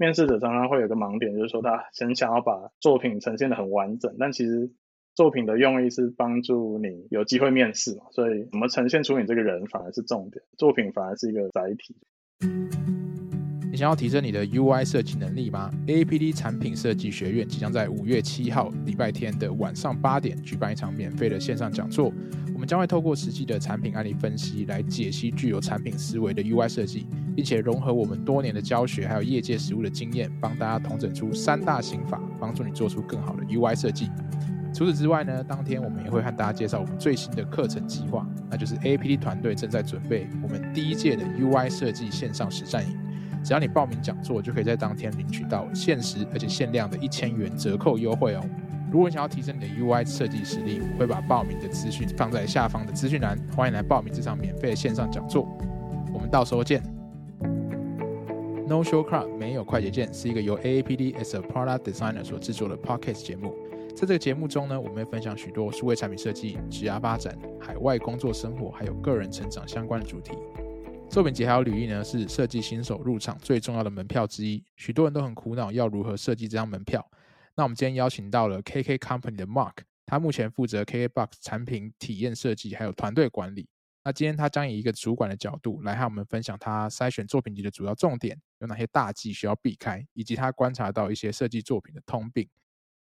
[0.00, 4.70] 面试者常常会有个盲点，就是说他很想要把作品呈现的很完整，但其实
[5.14, 12.79] 作品的用意是帮助你有机会面试嘛，所以怎么呈现出你这个人反而是重点，作品反而是一个载体。
[13.80, 22.12] 想要提升你的 UI 设计能力吗？A P D 产品设计学院即将在五月七号礼拜天的晚上八点举办一场免费的线上讲座。
[22.52, 34.10] 我们将会透过实际的产品案例分析来解析具有产品思维的 UI 设计，并且融合我们多年的教学还有业界实务的经验，帮大家统整出三大心法，帮助你做出更好的 UI 设计。
[34.74, 42.94] 除此之外呢，当天我们也会和大家介绍我们最新的课程计划，那就是 A P D 团队正在准备我们第一届的 UI 设计线上实战营。
[43.42, 48.44] 只要你报名讲座，就可以在当天领取到限时而且限量的一千元折扣优惠哦。
[48.92, 55.48] 如果你想要提升你的 UI 设计实力，我会把报名的资讯放在下方的资讯栏，欢迎来报名这场免费的线上讲座。
[56.12, 56.82] 我们到时候见。
[58.66, 63.52] No Shortcut 没有快捷键是一个由 AAPD as a Product Designer 所制作的 Podcast 节目。
[63.96, 70.34] 在这个节目中呢，我们会分享许多数位产品设计、职涯发展、海外工作生活，还有个人成长相关的主题。
[71.10, 74.64] 作品集还有履历呢，是设计新手入场最重要的门票之一。
[74.76, 77.04] 许多人都很苦恼要如何设计这张门票。
[77.56, 79.72] 那我们今天邀请到了 KK Company 的 Mark，
[80.06, 83.68] 他目前负责 KKBOX 产品体验设计还有团队管理。
[84.04, 92.48] 那今天他将以一个主管的角度来和我们分享他筛选作品集的主要重点，有哪些大忌需要避开，以及他观察到一些设计作品的通病。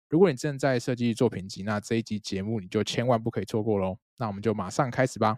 [0.10, 4.00] 如果你正在设计作品集，那这一集节目你就千万不可以错过喽。
[4.18, 5.38] 那我们就马上开始吧。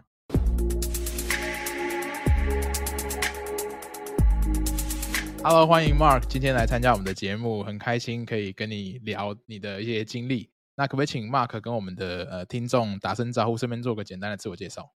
[5.44, 10.48] Hello，欢迎 Mark 今天来参加我们的节目，很开心可以跟你聊你的一些经历。
[10.76, 14.92] 那可不可以请 Mark 跟我们的呃听众打声招呼，顺便做个简单的自我介绍？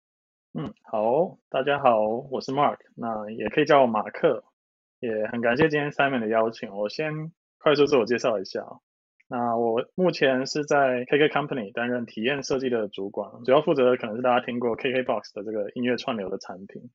[0.55, 4.43] 嗯，好，大家好，我是 Mark，那也可以叫我马克。
[4.99, 8.65] 也很感谢今天 Simon 的邀请，我先快速自我介绍一下。
[9.29, 16.91] 那我目前是在 KK Company 担任体验设计的主管，主要负责的可能是大家听过 KKBOX 的这个音乐串流的产品，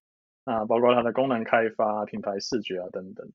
[0.48, 3.30] 那包括它的功能开发、品牌视觉啊等等。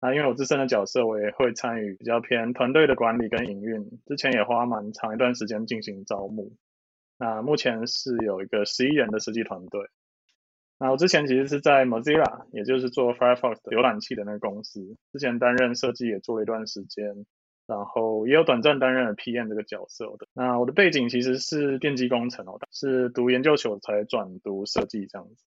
[0.00, 6.56] 那因为我自身的角色，我也会参与比较偏团队的管理跟营运，之前也花蛮长一段时间进行招募。
[7.18, 9.82] 那目前是有一个十一人的设计团队。
[10.78, 17.26] 那我之前其实是在 Mozilla，也就是做 Firefox 浏览器的那个公司，之前担任设计也做了一段时间。
[17.66, 20.28] 然后也有短暂担任了 PM 这个角色的。
[20.32, 25.44] 那我的背景其实是电机工程哦，是读研究所才转读设计这样子。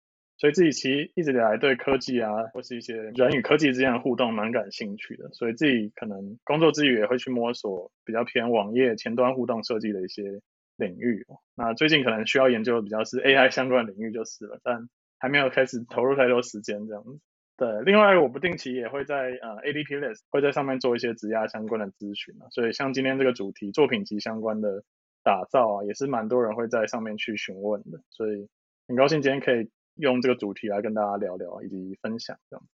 [0.43, 5.29] 所以自己其实一直以来对科技啊，或是一些人与科技之间的互动蛮感兴趣的。
[5.31, 10.41] 所以自己可能工作之余也会去摸索比较偏网页前端互动设计的一些
[10.75, 11.25] 领域。
[11.55, 17.17] 那最近可能需要研究的比较是 AI 相关领域就是了，但还没有开始投入太多时间这样子。
[17.55, 24.83] 对，另外我不定期也会在呃 ADP List 会在上面做一些职涯相关的咨询啊，所以像今天这个主题作品集相关的
[25.23, 28.49] 打造啊，也是蛮多人会在上面去询问的，所以
[28.89, 32.67] 很高兴今天可以用这个主题来跟大家聊聊以及分享这样。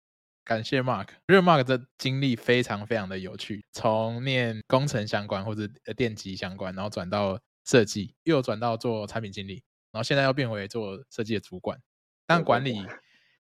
[0.45, 9.63] 感谢 Mark，因为 Mark 的经历非常非常的有趣，从念工程相关或者电机相关，然后转到设计，又转到做产品经理，
[9.93, 11.79] 然后现在又变回做设计的主管，
[12.27, 12.87] 但管理。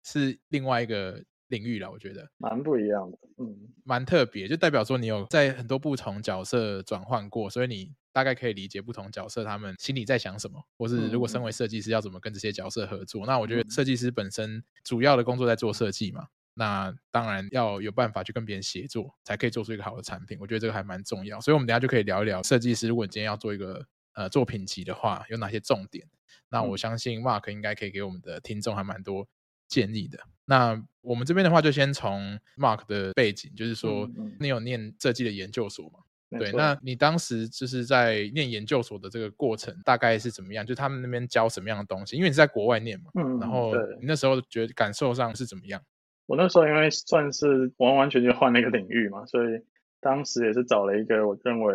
[0.08, 13.26] 是另外一个领域了，我觉得蛮不一样的，嗯，蛮特别，就代表说你有在很多不同角色转换过，所以你大概可以理解不同角色他们心里在想什么，或是如果身为设计师要怎么跟这些角色合作。
[13.26, 20.38] 嗯、那我觉得设计师本身主要的工作在做设计嘛，嗯、那当然要有办法去跟别人协作，才可以做出一个好的产品。
[20.40, 26.08] 我觉得这个还蛮重要，所以我们等下就可以聊一聊设计师，如果你今天要做一个呃作品集的话，有哪些重点？
[26.48, 29.28] 那我相信 Mark 应该可以给我们的听众还蛮多。
[29.68, 30.20] 建议的。
[30.44, 35.98] 那我们这边的话，就先从 Mark 的背景，就是说你有念设计的研究所嘛？
[36.30, 40.66] 嗯嗯、对，那你当时就是在念研究所的这个过程，大概是怎么样？
[40.66, 42.16] 就他们那边教什么样的东西？
[42.16, 45.80] 因为你是在国外念嘛，嗯，然后你那时候觉得感受上是怎么样？
[46.26, 49.60] 我那时候因为算是完完全全换了一个领域嘛，所以
[50.00, 51.74] 当时也是找了一个我认为，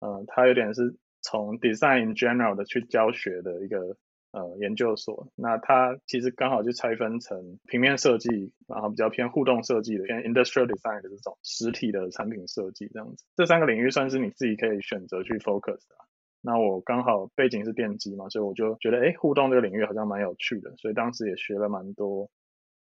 [0.00, 3.96] 呃，他有点是从 design in general 的去教学的一个。
[4.32, 13.24] 呃，研究所，那它其实刚好就拆分成平面设计，然后比较偏互动设计的，偏 industrial design 的这种实体的产品设计这样子。
[13.36, 15.96] 这三个领域算是你自己可以选择去 focus 的。
[16.42, 22.30] 那我刚好背景是电机嘛，所以我就觉得，哎，互动这个领域好像蛮有趣的，所以当时也学了蛮多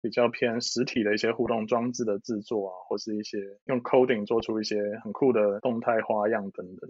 [0.01, 6.89] 比较偏实体的一些互动装置的制作啊，或是一些用 coding 做出一些很酷的动态花样等等。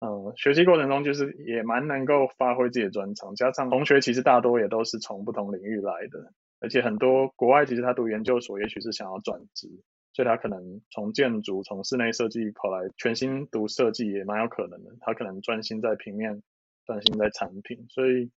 [0.00, 9.68] 嗯，学习过程中就是也蛮能够发挥自己的专长，加上同学其实大多也都是从不同领域来的，而且很多国外其实他读研究所，也许是想要转职，
[10.12, 14.94] 所以他可能从建筑、从室内设计跑来全新读设计也蛮有可能的。
[15.00, 16.42] 他可能专心在平面，
[16.84, 17.86] 专心在产品。
[17.88, 18.30] 所以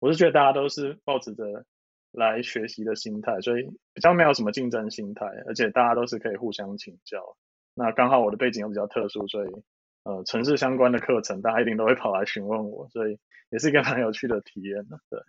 [0.00, 1.64] 我是觉得大家都是抱持着
[2.10, 3.62] 来学习的心态，所以
[3.94, 7.36] 比较没有什么竞争心态，而且大家都是可以互相请教。
[7.74, 9.48] 那刚好我的背景又比较特殊，所以
[10.04, 13.18] 呃，城市相关的课程大家一定都会跑来询问我，所以
[13.50, 15.20] 也是一个蛮有趣的体验的，对。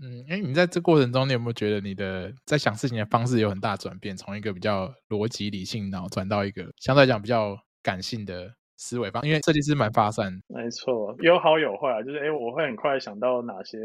[0.00, 4.16] 嗯，哎，你在这过程中，你有没有觉得你的在想事情的方式有很大转变？
[4.16, 9.26] 从一个比较逻辑理性脑转到一个相对来讲比较感性的思维方？
[9.26, 10.40] 因为设计师蛮发散。
[10.46, 13.78] 没错，有好有坏，就是哎，我会很快想到哪些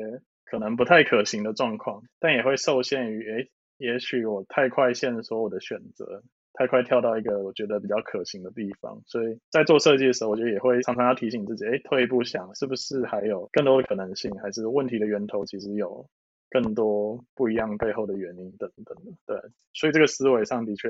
[0.45, 3.47] 可能不太可行的状况，但也会受限于哎，
[3.77, 6.21] 也许我太快限缩我的选择，
[6.53, 16.07] 太快跳到一个我觉得比较可行的地方，所以在做设计的时候，我觉得也会常常要提醒自己，哎，退一步想，是不是还有更多的可能性，还是问题的源头其实有
[16.50, 19.11] 更多不一样背后的原因等等的。
[19.25, 20.89] 对，所以这个思维上的确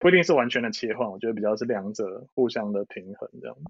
[0.00, 3.64] 不一定是完全的切换，我觉得比较是两者互相的平衡这样子。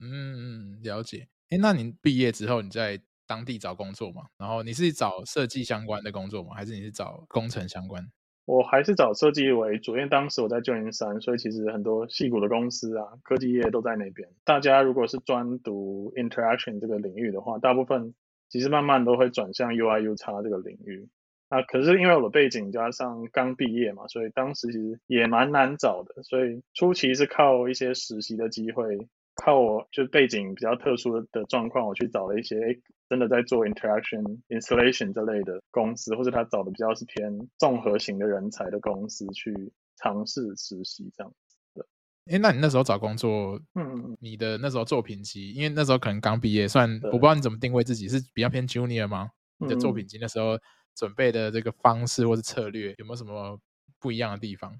[0.00, 1.28] 嗯，了解。
[1.50, 4.22] 哎，那您毕业之后你在当地找工作吗？
[4.36, 6.54] 然后你是找设计相关的工作吗？
[6.56, 8.04] 还是你是找工程相关？
[8.44, 14.28] 我还是找设计为主，因为当时我在旧金山，所以其实很多矽谷的公司啊，科技业都在那边。
[14.44, 18.14] 大家如果是专读 interaction 这个领域的话，大部分
[18.48, 21.08] 其实慢慢都会转向 UI UX 这个领域。
[21.48, 26.22] 那可是因为我的背景加上刚毕业嘛，所以当时其实也蛮难找的。
[26.22, 29.06] 所以初期是靠一些实习的机会。
[29.34, 39.52] 靠我就背景比较特殊的状况，我去找了一些诶真的在做 interaction installation 这类的公司，或者他找的比较是偏综合型的人才的公司去
[39.96, 41.86] 尝试实习这样子的。
[42.26, 49.30] 诶，那你那时候找工作，嗯，你的那时候作品集，因为那时候可能刚毕业，算我不知道你怎么定位自己，是比较偏 junior 吗？
[49.58, 50.58] 你的作品集那时候
[50.94, 53.58] 准备的这个方式或是策略有没有什么
[53.98, 54.72] 不一样的地方？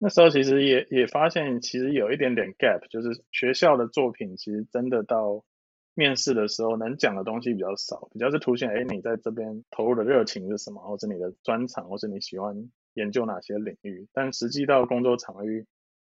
[0.00, 5.44] 那时候其实也也发现，其实有一点点 gap，就是学校的作品其实真的到
[5.94, 14.06] 面试的时候能讲的东西比较少，比较是凸显，哎，你在这边投入的热情是什么，或者你的专长，或者你喜欢研究哪些领域。
[14.12, 15.66] 但实际到工作场域，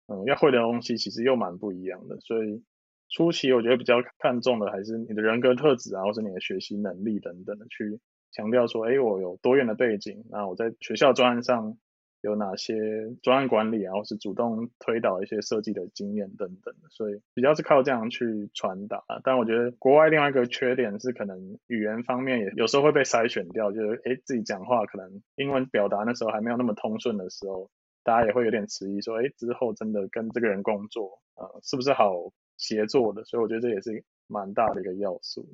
[0.08, 2.18] 嗯，要会的东西其实又蛮不一样的。
[2.18, 2.64] 所以
[3.08, 8.00] 初期我觉得比较看重的还是你的人格特质啊，或是你的学习能力等等的，去
[8.32, 11.78] 强调说，哎，我有多元的背景，那我在学校专案上。
[12.20, 19.04] 有哪些专案管理啊，或是主动推导一些设计的经验等等，所以比较是靠这样去传达。
[19.22, 27.70] 但我觉得国外另外一个缺点是，可能语言方面也有时候会被筛选掉，就是诶自己讲话可能英文表达那时候还没有那么通顺的时候，
[28.02, 33.24] 大家也会有点迟疑，说诶之后真的跟这个人工作，呃，是不是好协作的？
[33.24, 35.46] 所以我觉得这也是蛮大的一个要素。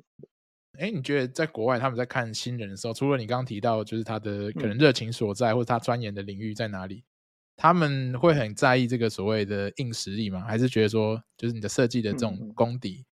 [0.79, 7.03] 哎，你觉得在国外他们在看新人的时候，除了你刚刚提到，就是他的可能热情所在，或者他钻研的领域在哪里，
[7.55, 10.41] 他们会很在意这个所谓的硬实力吗？
[10.41, 13.05] 还是觉得说，就是你的设计的这种功底，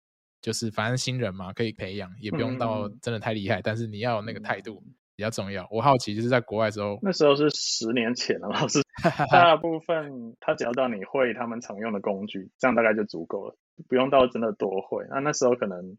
[0.42, 4.82] 就是反正新人嘛，可以培养，也不用到真的太厉害，但是你要有那个态度
[5.18, 5.68] 比较重要。
[5.70, 8.82] 我好奇，就是在国外的时候，那时候是十年前了，老师，
[9.32, 13.56] 大部分他只要到你会他们常用的工具，这样大概就足够了，
[13.90, 15.06] 不用到真的多会。
[15.10, 15.98] 那那时候可能。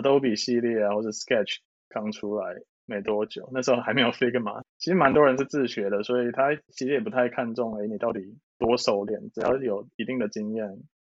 [0.00, 1.58] Adobe 系列啊，或者 Sketch
[1.88, 10.68] 刚出来没多久，那时候还没有 Figma，其实蛮多人是自学的，所以他其实也不太看重，哎，你到底多熟练，只要有一定的经验，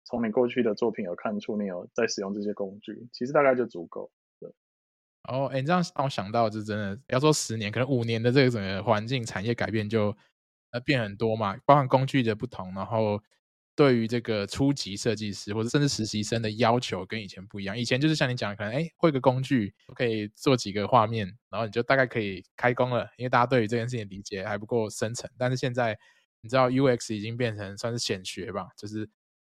[0.04, 4.10] 从你过去的作品有看出你有在使用这些工具，其实大概就足够。
[5.28, 10.16] 哦，哎，你这样让我想到，就真的要说十年，可能五年的这个整个环境产业改变就
[10.70, 13.20] 呃变很多嘛，包含工具的不同，然后。
[13.78, 17.78] 对于这个初级设计师或者甚至实习生的要求跟以前不一样。
[17.78, 23.08] 以前就是像你讲的，可能哎会个工具可以做几个画面，然后你就大概可以开工了。
[23.18, 25.30] 因为大家对于这件事情的理解还不够深层。
[25.38, 25.96] 但是现在
[26.40, 29.08] 你知道 UX 已经变成算是显学吧，就是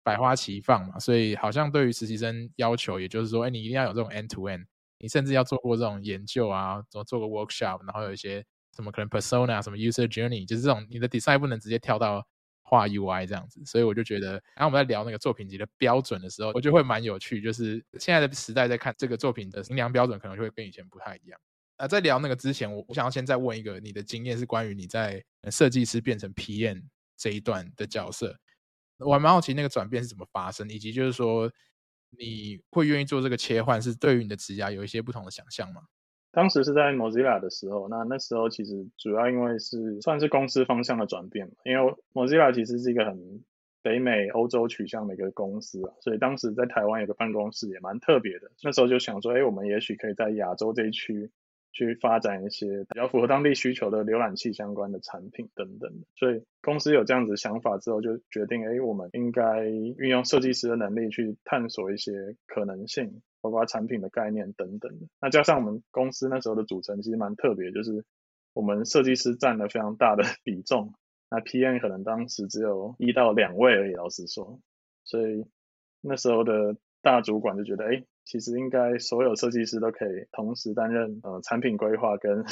[0.03, 0.99] 百花齐放嘛。
[0.99, 4.65] 所以好像对于实习生要求，也就是说，哎你一定要有这种 end to end，
[4.97, 8.43] 你甚至要做过这种研究啊，做做个 workshop，然后有一些
[8.75, 12.27] 什么可能 persona 什么 user journey，就是这种你的 design 不能直接跳到。
[12.69, 17.41] 画 UI 这样子，所以我就觉得，然后我们在聊那个作品集的标准的时候，我就会蛮有趣。
[17.41, 21.39] 就是现在的时代在看这个作品的衡量标准，可能就会跟以前不太一样。
[21.77, 26.83] 啊，在聊那个之前，我我想要先再问一个，你的经验是关于你在设计师变成 PM
[27.17, 28.37] 这一段的角色，
[28.99, 31.51] 我还蛮好奇那个转变是怎么发生，以及就是说
[32.17, 35.81] 你会愿意做这个切换，是对于你的职涯有一些不同的想象吗？
[36.31, 43.43] 当时是在 Mozilla 的时候，那那时候其实主要因为是算是公司方向的转变嘛，因为 Mozilla 其实是一个很
[43.81, 48.51] 北美、欧洲取向的一个公司啊，所以当时在台湾有个办公室也蛮特别的。
[48.61, 51.31] 那时候就想说，哎，我们也许可以在亚洲这一区
[51.71, 55.91] 去发展一些比较符合当地需求的浏览器相关的产品等等。
[56.15, 62.11] 所以公司有这样子想法之后，就决定，哎，我们应该运用设计师的能力去探索一些
[62.47, 65.07] 可能性，包括产品的概念等等的。
[65.21, 68.05] 那加上我们公司那时候的组成其实蛮特别，就是
[68.53, 70.93] 我们设计师占了非常大的 比重，
[71.29, 74.59] 那 PM 可能当时只有一到两位而已，老实说。
[75.03, 75.45] 所以
[76.01, 82.43] 那时候的大主管就觉得，哎，其实应该所有设计师都可以同时担任呃产品规划跟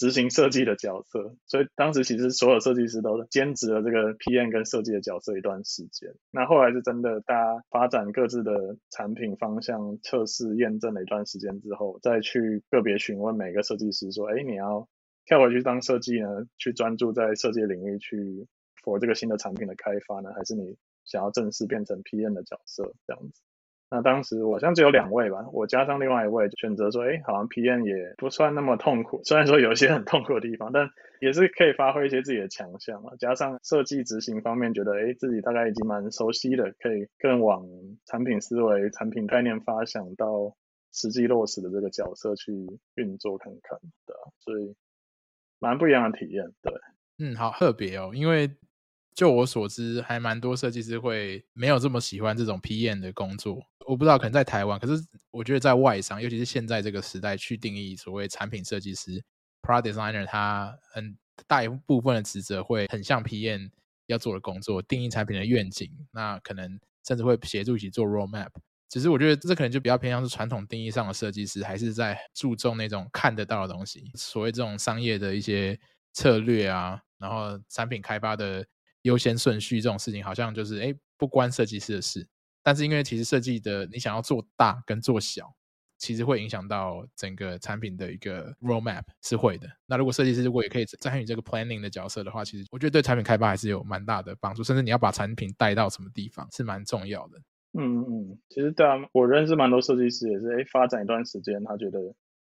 [0.00, 1.36] 执行设计的角色。
[1.46, 6.08] 所以当时其实所有设计师都兼职了这个 PM 跟设计的角色一段时间。
[6.30, 14.88] 那后来是真的大家发展各自的产品方向，测试验证了一段时间之后，再去个别询问每个设计师说，哎，你要
[15.26, 18.46] 跳回去当设计呢，去专注在设计领域去
[18.82, 23.42] for 这个新的产品的开发呢，还是你想要正式变成 PM 的角色这样子？
[23.90, 30.88] 那当时我好像只有两位吧，我加上另外一位选择说，哎，好像 PM 也不算那么痛苦，虽然说有一些很痛苦的地方，但
[31.20, 33.10] 也是可以发挥一些自己的强项嘛。
[33.18, 37.66] 加上设计执行方面，觉得哎自己大概已经蛮熟悉的，可以更往
[38.06, 40.54] 产品思维、产品概念发想到
[40.92, 42.52] 实际落实的这个角色去
[42.94, 44.76] 运作看看，对啊，所以
[45.58, 46.72] 蛮不一样的体验，对。
[47.18, 48.50] 嗯，好特别哦，因为。
[49.12, 53.60] 就我所知，还蛮多设计师会没有这么喜欢这种 PM 的工作。
[53.90, 59.20] 我不知道，可能在台湾，可是我觉得在外商，尤其是现在这个时代，去定义所谓产品设计师
[59.62, 61.18] （Product Designer），他很
[61.48, 63.68] 大一部分的职责会很像 PM
[64.06, 65.90] 要做的工作，定义产品的愿景。
[66.12, 68.50] 那可能甚至会协助一起做 Roadmap。
[68.88, 75.76] 只是我觉得这可能就比较偏向是传统定义上的设计师，还是在注重那种看得到的东西，所谓这种商业的一些
[76.12, 78.64] 策略啊，然后产品开发的。
[79.04, 82.28] 优先顺序这种事情好像就是诶不关设计师的事，
[82.62, 85.54] 但是因为其实设计的你想要做大跟做小，
[85.98, 89.68] 其实会影响到整个产品的一个 roadmap 是会的。
[89.86, 97.38] 那如果设计师如果也可以参与这个 planning 的角色的话，其实我觉得对产品开发还是有蛮大的帮助，甚至你要把产品带到什么地方是蛮重要的。
[97.72, 101.98] 嗯嗯，其实对啊，我认识蛮多设计师也是诶发展一段时间，他觉得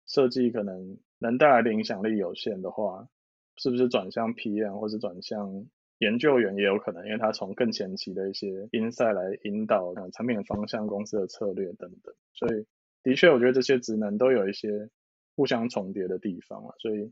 [0.05, 3.07] 设计可能能带来的影响力有限的话，
[3.55, 5.65] 是不是转向 PM 或是转向？
[5.99, 12.65] 研究员也有可能，因为他从更前期的一些 insight 来引导产品的方向、公司的策略等等，所以
[13.03, 14.89] 的确，我觉得这些职能都有一些
[15.35, 17.11] 互相重叠的地方啊，所以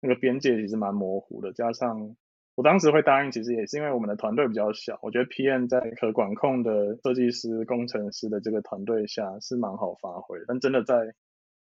[0.00, 1.52] 那个边界其实蛮模糊的。
[1.52, 2.16] 加上
[2.54, 11.14] 我当时会答应，其实也是因为我们的团队比较小，我觉得 PM 在可管控的设计师、工程师的这个团队下是蛮好发挥的，但真的在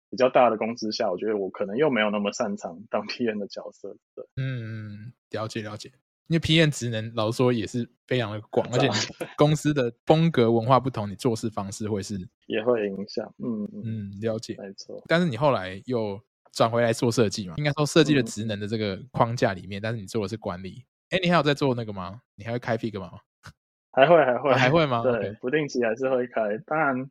[0.09, 3.97] 比较大的公司下，我觉得我可能又没有那么擅长当 PM 的角色。
[4.15, 5.91] 对，嗯，了解了解。
[6.27, 8.89] 因为 PM 职能老实说也是非常的广，而且
[9.35, 13.31] 公司的风格文化不同，你做事方式会是也会影响。
[13.37, 15.03] 嗯嗯，了解，没错。
[15.07, 16.19] 但是你后来又
[16.53, 17.55] 转回来做设计嘛？
[17.57, 20.85] 应该说设计的职能的这个框架里面，嗯、但是你做的是管理。
[21.09, 22.21] 哎，你还有在做那个吗？
[22.35, 23.19] 你还会开 Figma 吗？
[23.91, 25.03] 还会还会、啊、还会吗？
[25.03, 26.57] 对不定期还是会开。
[26.65, 27.09] 当然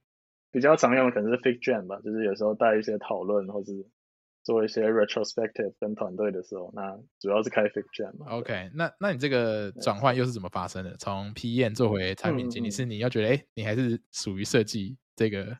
[0.50, 3.86] 比较常用的可能是 FigJam 吧，就是有时候带一些讨论或是。
[4.44, 8.12] 做一些 retrospective 跟团队的时候，那主要是开 FigJam。
[8.28, 10.96] OK，那那你这个转换又是怎么发生的？
[10.96, 15.56] 从 PM 做回产品经理，嗯、是你要觉得，哎、欸，你还是属于设计这个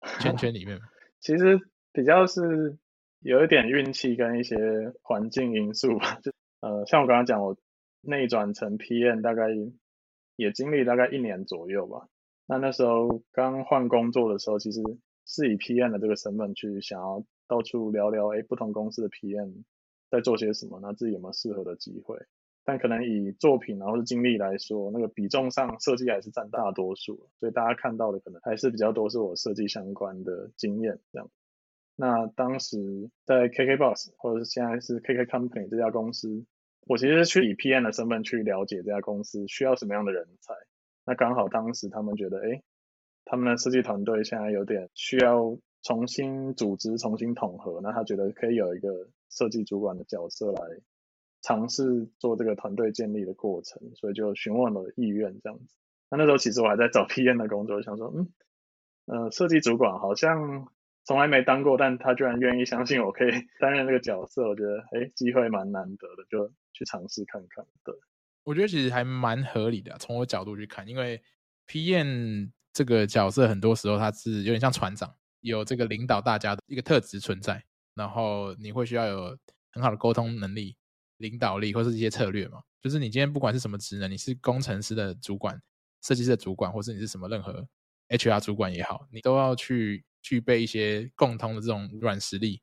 [0.20, 0.84] 圈圈里面吗？
[1.20, 1.58] 其实
[1.92, 2.76] 比较是
[3.20, 4.56] 有一点运气跟一些
[5.02, 6.18] 环境因素吧。
[6.22, 7.56] 就呃，像我刚刚讲，我
[8.02, 9.48] 内转成 PM 大概
[10.36, 12.06] 也经历大概一年左右吧。
[12.46, 14.80] 那那时候刚换工作的时候，其实
[15.24, 17.24] 是以 PM 的这个身份去想要。
[17.48, 19.62] 到处聊聊，哎，不同公司的 PM
[20.10, 20.78] 在做些什么？
[20.80, 22.18] 那自己有没有适合的机会？
[22.64, 31.30] 但可能以作品然后是经历来说，那个比重上设计还是占大多数，所以大家看到的可能还是比较多是我设计相关的经验这样。
[31.94, 36.44] 那当时在 KKBOX 或者是现在是 KK Company 这家公司，
[36.88, 40.52] 我其实去以 PM 的身份去了解这家公司需要什么样的人才。
[41.04, 42.62] 那刚好当时他们觉得，哎，
[43.24, 45.56] 他们的设计团队现在有点需要。
[45.82, 50.60] 重新组织、重新统合，那他觉得可以有一个设计主管的角色来
[51.42, 55.76] 尝试做这个团队建立的过程，所以就询问了意愿这样子。
[56.10, 58.32] 那那时候其实我还在找 PM 的工作，想说，嗯，
[59.06, 60.68] 呃，设计主管好像
[61.04, 63.30] 从来没当过，但他居然愿意相信我可以
[63.60, 67.64] 担任这个角色，我觉得，哎，机会蛮难得的，就去尝试看看。
[67.84, 67.94] 对，
[68.44, 71.22] 我觉得其实还蛮合理的，从我角度去看，因为
[71.68, 75.14] PM 这个角色很多时候他是有点像船长。
[75.50, 77.62] 有这个领导大家的一个特质存在，
[77.94, 79.38] 然后你会需要有
[79.70, 80.76] 很好的沟通能力、
[81.18, 82.60] 领导力，或是一些策略嘛。
[82.82, 85.60] 就是你今天不管是什么职能，你是工程师的主管、
[86.02, 87.66] 设计师的主管，或是你是什么任何
[88.08, 92.60] HR 主管也好，你都要去具备一些共通的这种软实力，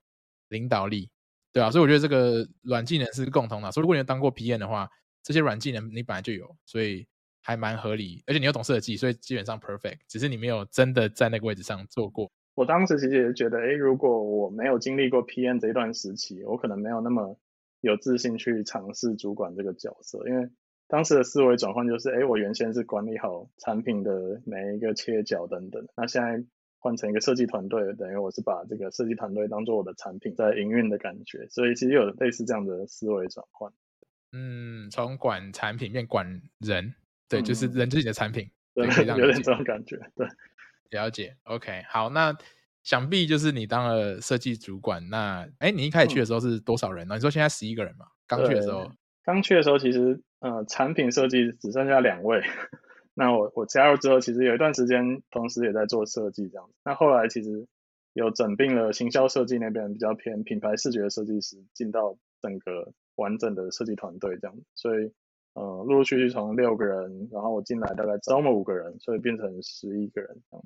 [0.50, 1.10] 领导力，
[1.52, 3.72] 对啊，所以我觉得这个软技能是共通的。
[3.72, 4.90] 所以如果你当过 PM 的话，
[5.22, 7.06] 这些软技能你本来就有，所以
[7.42, 8.24] 还蛮合理。
[8.28, 10.00] 而且你又懂设计，所以基本上 perfect。
[10.08, 12.32] 只是你没有真的在那个位置上做过。
[12.56, 17.38] 我当时其实也是觉得，哎，如果我没有经历过 PM 这一段时期，我可能没有那么
[17.82, 20.50] 有自信去尝试主管这个角色，因为
[20.88, 26.46] 当时的思维转换就是，哎，我原先是管理好产品的每一个切角等等，那现在。
[26.86, 33.72] 换成一个设计团队，等于我是把这个设计团队当做我的产品在营运的感觉，所以其实有类似这样的思维转换。
[34.34, 36.94] 嗯，从管产品变管人，
[37.30, 40.28] 对，嗯、就是人自己的产品，对，有点这种感觉，对，
[40.94, 41.36] 了解。
[41.44, 42.34] OK，好，那
[42.84, 47.16] 想必就是你当了设计主管，那哎，你一开始去的时候是多少人呢？
[47.16, 48.06] 嗯、你说现在十一个人嘛？
[48.28, 48.90] 刚去的时候，
[49.24, 52.42] 刚去的时候其实呃，产品设计只剩下两位。
[53.16, 56.74] 那我我加入之后，其实有一段时间，同时也在做设计这样子。
[56.84, 57.68] 那后来其实
[58.14, 64.64] 有整并了行销设计那边比较偏品牌视觉的设计师，进到整个完整的设计团队这样子。
[64.74, 65.14] 所以
[65.54, 70.66] 呃，陆陆续续从六个人，然后我进来大概招募五个人，所以变成十一个人这样。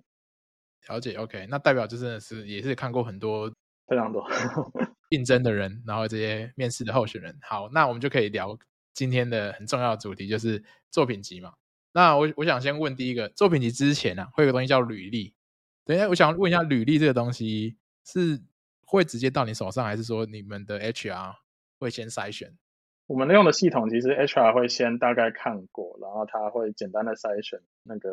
[0.89, 3.51] 了解，OK，那代表就真的是也是看过很多
[3.87, 4.25] 非常多
[5.09, 7.37] 应征的人，然后这些面试的候选人。
[7.41, 8.57] 好，那我们就可以聊
[8.93, 11.53] 今天的很重要的主题，就是作品集嘛。
[11.93, 15.33] 那我我想先问第一个，作品集之前呢、啊，会有个东西叫履历。
[15.85, 18.41] 等一下，我想问一下，履历这个东西是
[18.85, 21.35] 会直接到你手上，还是说你们的 HR
[21.79, 22.57] 会先筛选？
[23.07, 28.09] 我们用的系统其实 HR 会先大概看过，然后他会简单的筛选那个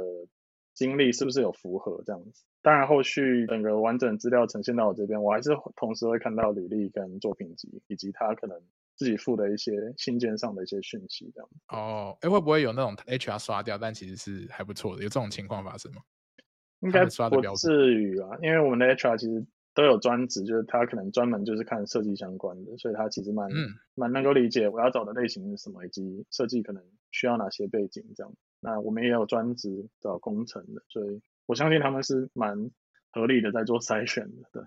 [0.74, 2.44] 经历是不是有符合这样子。
[2.60, 8.60] 当然后续整个完整资料呈现到我这边，我还是同时会看到履历跟作品集，以及他可能。
[8.96, 16.02] 自己附的一些信件上的一些讯息，这样哦，哎，会不会有那种 HR 刷掉，但其实是还不错的，有这种情况发生吗？
[16.78, 23.50] 应该不至于啊，因为我们的 HR 其实都有专职，就是他可能专门就是看设计相关的，所以他其实蛮
[23.96, 28.32] 蛮、嗯、能够理解我要找的类型是什么，以及设计可能需要哪些背景这样。
[28.64, 32.70] 那我们也有专职找工程的，所以我相信他们是蛮
[33.12, 34.48] 合理的在做筛选的。
[34.50, 34.62] 对，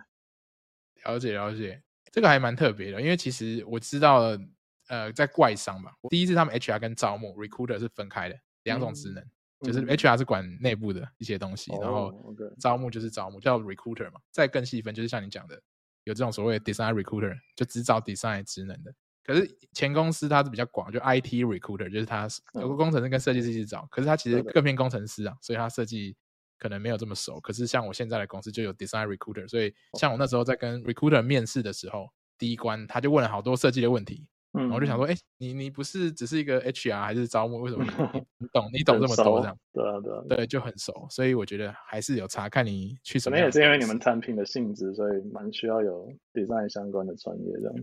[1.04, 1.82] 了解了解。
[2.12, 4.40] 这个还蛮特别的，因为其实我知道了，
[4.88, 9.32] 呃，在怪商吧，第一次他们 HR 跟招募 recruiter 是分开的两种职能，嗯、
[9.64, 12.14] 就是 HR 是管内部的一些东西，嗯、然后
[12.60, 15.62] 招募就是招募叫 recruiter 嘛，再更细分就是像你讲的，
[16.06, 18.94] 有这种所谓的 design recruiter 就只找 design 职能的，
[19.28, 26.16] 可是前公司它是比较广，就 IT recruiter 就是它有个工程师跟设计师一起找，可是他其实更偏工程师啊，所以他设计。
[26.60, 37.60] 可能没有这么熟，可是像我现在的公司就有 design recruiter，所以像我那时候在跟 recruiter 面试的时候，第一关他就问了好多设计的问题，嗯，然后我就想说，哎，你你不是只是一个 HR 还是招募？
[37.62, 37.92] 为什么你
[38.42, 39.56] 你懂你懂这么多这样？
[39.72, 43.36] 对啊对啊，对，就很熟，所以我觉得还是有差，看你去什么。
[43.36, 47.76] 可能也是因为你们产品的性质，所以蛮需要有 design 相关的专业这样。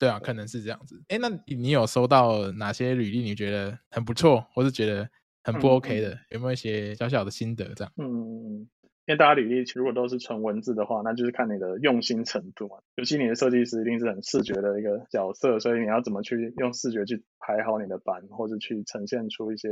[0.00, 1.00] 对啊，可能是这样子。
[1.06, 3.20] 哎，那你有收到哪些履历？
[3.20, 5.08] 你觉得很不错，或是觉得？
[5.42, 7.90] 很不 OK 的，嗯、有没有一些小小的心得这样？
[7.96, 8.68] 嗯，
[9.06, 12.76] 因为大家履历如果都是纯文字的话，那就是看你的用心程度嘛。
[12.96, 19.70] 尤其你的设计师一定是很视觉的一个角色，所以你要怎么去用视觉去排好你的版，或者去呈现出一些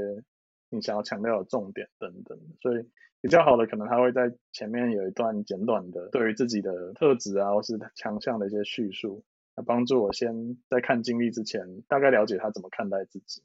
[0.70, 2.38] 你想要强调的重点等等。
[2.62, 2.82] 所以
[3.20, 9.22] 比较好的可能他会在前面有一段简短的对于自己的特质啊，或是强项的一些叙述，来
[9.62, 13.42] 帮助我先在看经历之前大概了解他怎么看待自己。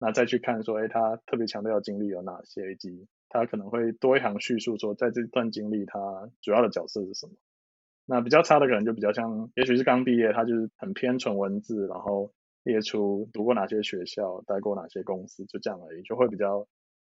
[0.00, 7.32] 那再去看说，哎，他特别强调的经历有哪些，以及他可能会多一行叙述说，在这段经历他主要的角色是什么。
[8.06, 16.64] 那比较差的可能就比较像，也许是刚毕业，他就是很偏纯文字，然后列出读过哪些学校、待过哪些公司，就这样而已，就会比较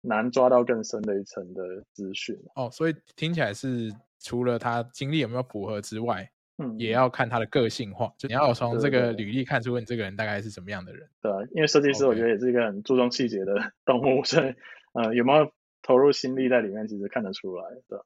[0.01, 2.37] 难抓到更深的一层的资讯。
[2.55, 6.29] 哦，所以听起来是除了他经历有没有符合之外。
[6.63, 11.07] 嗯，也要看他的个性化，就你要从这个履历看出你这个人大概是什么样的人。
[11.21, 14.53] 对，因为设计师我觉得也是一个很注重细节的 动物.所以
[14.93, 17.63] 呃，有没有投入心力在里面，其实看得出来。
[17.87, 17.99] 对，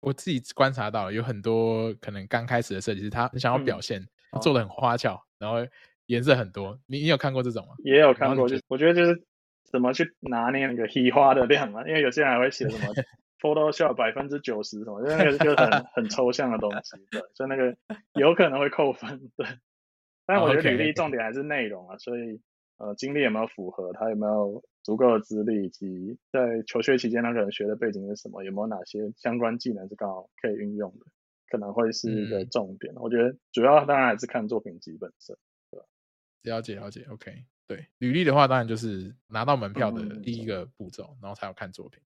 [0.00, 4.00] 我自己观察到有很多可能刚开始的设计师，他很想要表现，
[4.32, 5.58] 嗯、做的很花俏，哦、然后
[6.06, 6.78] 颜色很多。
[6.86, 7.74] 你你有看过这种吗？
[7.84, 9.22] 也有看过，就我觉得就是
[9.64, 12.94] 怎么去拿捏那个 黑花的量嘛，因为有些人还会写什么。
[13.42, 17.76] Photoshop 百分之九十什么，因为那个就是很 很抽象的东西，对，所以那个
[18.14, 19.46] 有可能会扣分，对。
[20.24, 22.40] 但我觉得履历重点还是内容啊，所以
[22.78, 31.06] 呃，经历有没有符合，他有没有足够的资历，以及在求学期间他可能学的背景是什么，有没有哪些相关技能是刚好可以运用的，
[31.48, 32.94] 可能会是一个重点。
[32.94, 35.36] 嗯、我觉得主要当然还是看作品集本身，
[35.70, 35.80] 对。
[36.42, 42.00] 了解了解，OK，对，履历的话当然就是拿到门票的第一个步骤，嗯、然后才有看作品。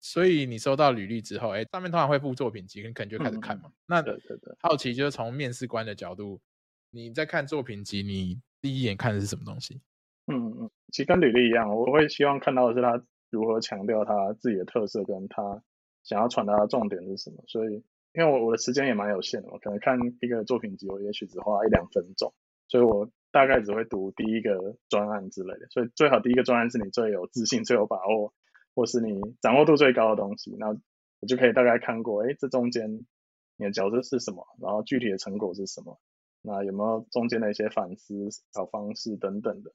[0.00, 3.64] 所以你收到履历之后，哎，上面通常会附作品集，你可能就开始看嘛。
[3.66, 6.40] 嗯、那对对对，好奇就是从面试官的角度，
[6.90, 9.80] 你在看作品集，你第一眼看的是什么东西？
[10.26, 15.62] 嗯嗯，其实跟履历一样，我会希望看到的是他如何强调他自己的特色，跟他
[16.02, 17.42] 想要传达的重点是什么。
[17.46, 17.74] 所以，
[18.14, 22.32] 因为我我的时间也蛮有限的，我可能看一个作品集，我也许只花一两分钟，
[22.68, 25.66] 所以我大概只会读第一个专案之类的。
[25.68, 28.32] 所以最好第一个专案是你最有自信、最有把握，
[28.74, 30.68] 或是你掌握度最高的东西，那
[31.20, 33.04] 我就可以大概看过，哎，这中间
[33.56, 36.00] 你的角色是什么，然后具体的成果是什么，
[36.42, 38.14] 那有没有中间的一些反思
[38.52, 39.72] 找方式等等的。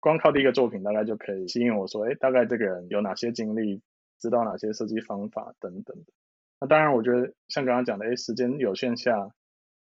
[0.00, 3.82] 光靠第一个作品大概就可以吸引我说，哎，大概这个人有哪些经历，
[4.18, 6.12] 知道哪些设计方法等等的。
[6.58, 9.34] 那当然，我觉得像刚刚讲的，哎，时间有限下，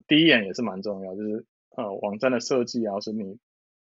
[0.08, 1.45] 第一眼也是蛮重要，就是
[1.76, 3.39] 呃，网站的设计啊，是你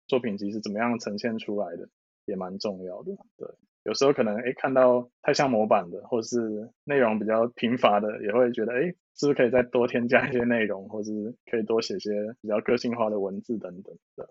[0.08, 1.90] 作品集是怎么样呈现出来的，
[2.26, 3.14] 也蛮重要的。
[3.38, 3.48] 对，
[3.86, 8.82] 有时候可能哎看到太像模板的，或是内容比较贫乏的，也会觉得哎，
[9.15, 14.28] 是不是可以再多添加一些内容，或是可以多写些比较个性化的文字等等的。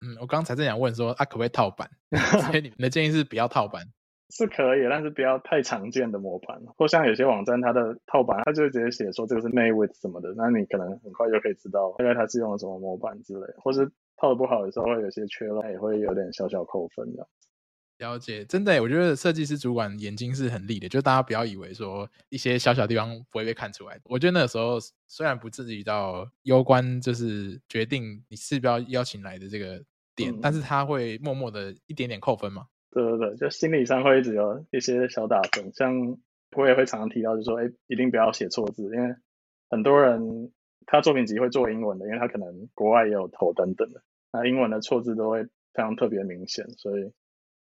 [0.00, 1.90] 嗯，我刚才正想问说，啊，可不可以套版？
[2.46, 3.82] 所以你们的建议是不要套版，
[4.30, 17.26] 是可以，但是不要太常见的模板，或像有些网站它的套版，它就会直接写说这个是 made with 什么的，那你可能很快就可以知道大概它是用了什么模板之类，或是套的不好的时候会有些缺漏，也会有点小小扣分这样。
[17.98, 24.00] 了解，真的，我觉得设计师主管眼睛是很利的，就大家不要以为说一些小小地方不会被看出来。
[24.04, 29.82] 我觉得那个时候虽然不至于到攸关，就是决定你是不是要邀请来的这个
[30.14, 32.66] 点，嗯、但是他会默默的一点点扣分嘛。
[32.92, 35.72] 对对对，就心理上会一直有一些小打分。
[35.74, 36.16] 像
[36.56, 39.16] 我也会常常提到，就是说，哎，一定不要写错字，因为
[39.70, 40.52] 很多人
[40.86, 44.00] 他作品集会做英文的，因为他可能国外也有投等等的，
[44.32, 47.10] 那英文的错字都会非常特别明显，所以。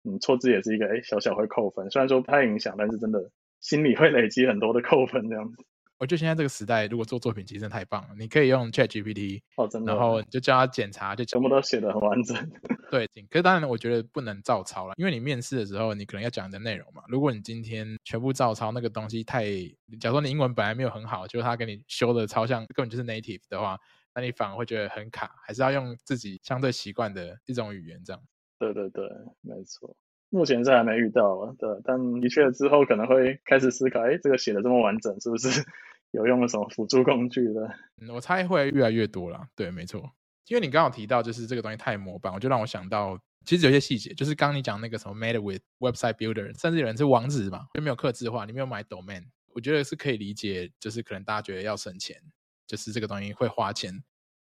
[0.07, 5.57] 嗯，错字也是一个哎，小小会扣分，虽然说不太影响，但是真的心里会累积很多的扣分这样子。
[5.99, 12.37] 我觉得现在这个时代，如果做作品集真的太棒了，你可以用 ChatGPT 哦，真的，然后就叫他检查，就全部都写的很完整。
[12.91, 17.01] 对，可是当然我觉得不能照抄了，因为你面试的时候，你可能要讲你的内容嘛。
[17.07, 19.43] 如果你今天全部照抄，那个东西太，
[19.99, 23.75] 假如说你英文本来没有很好，就是他给你修的超像，根本就是 native 的话，
[24.13, 28.21] 那你反而会觉得很卡，还是要用自己相对习惯的一种语言这样。
[28.59, 29.07] 对对对，
[29.41, 29.95] 没错。
[30.29, 35.63] 目前是还没遇到啊，对，但的确之后可能会开始思考，哎，这个写的这么完整，是不是
[36.11, 37.69] 有用了什么辅助工具的？
[38.13, 39.47] 我猜会越来越多了。
[39.55, 40.01] 对，没错，
[40.47, 52.17] 因为你刚好提到就是这个东西太模板，我就让我想到，其实有些细节，就是刚你讲那个什么 made with website builder，甚至有人是网址嘛，就没有客制化，你没有买 domain，我觉得是可以理解，就是可能大家觉得要省钱，
[52.65, 54.03] 就是这个东西会花钱。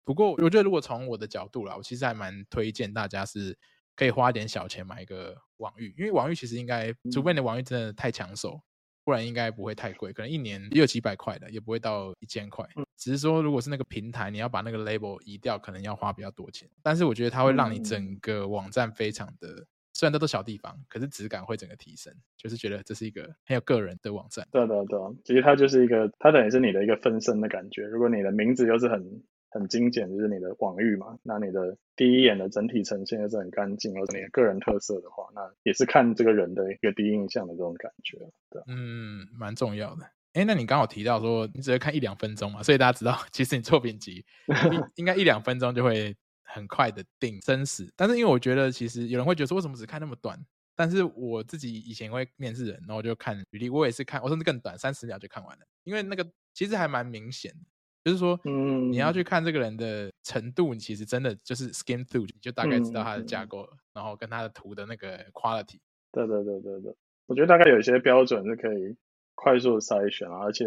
[0.04, 3.58] 不过我觉得如果从我的角度啦，我其实还蛮推荐大家是。
[3.96, 8.60] 可以花点小钱买一个网域，因为网域其实应该，除非你的网域真的太抢手，
[9.04, 12.66] 不然应该不会太贵，可能一年也有几百块的，也不会到一千块。
[12.96, 16.68] 只是说，如果是那个平台，你要把那个 label 移掉，可能要花比较多钱。
[16.82, 24.46] 但是我觉得它会让你整个网站非常的，虽然都是小地方，可是质感会整个提升，就是觉得这是一个很有个人的网站。
[24.50, 27.82] 对对对，其实它就是一个，它等于是你的一个分身的感觉。
[27.82, 29.22] 如果你的名字又是很。
[29.54, 31.16] 很精简，就是你的网域嘛。
[31.22, 38.18] 那你的第一眼的整体呈现又是很干净，而且你的个人特色的话，那也是看这个人的一个第一印象的这种感觉。
[38.50, 40.04] 对，嗯，蛮重要的。
[40.32, 44.24] 哎，那你刚好提到说你只会看一两分钟嘛，所以大家知道， 其实你作品集
[44.96, 47.88] 应该一两分钟就会很快的定生死。
[47.96, 50.36] 但是因为我觉得，其实有人会觉得说，为什么只看那么短？
[50.74, 57.58] 但是我自己以前会面试人，然后就看履历，我也是看，我甚至更短，三十秒就看完了，因为那个其实还蛮明显的。
[58.04, 65.78] 就是说，嗯，你要去看这个人的程度，你其实真的就是 skim through，你就大概知道他的架构，嗯、然后跟他的图的那个 quality。
[66.12, 66.94] 对对对对对，
[67.26, 68.94] 我觉得大概有一些标准是可以
[69.34, 70.66] 快速的筛选，而且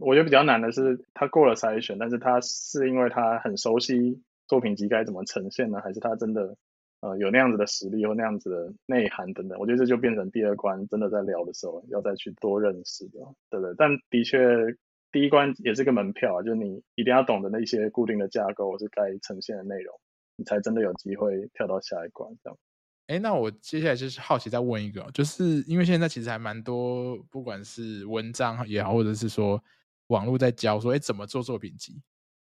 [0.00, 6.56] 我觉得比较难的是他过了筛选，但是他是因为他很熟悉作品集该怎么呈现呢，还是他真的
[7.02, 9.56] 呃有那样子的实力或那样子的内涵等等？
[9.60, 13.72] 我觉得这就变成第二关，真的在聊的时候要再去多认识的，对不对？
[13.78, 14.76] 但的确。
[15.10, 19.98] 第一关也是个门票啊，就你一定要懂得那些固定的架构或是该呈现的内容，
[20.36, 22.58] 你才真的有机会跳到下一关这样。
[23.06, 29.62] 哎，那我接下来就是好奇再问一个，就是因为现在其实还蛮多，不管是文章也好，或者是说
[30.08, 32.02] 网络在教说，哎，怎么做作品集，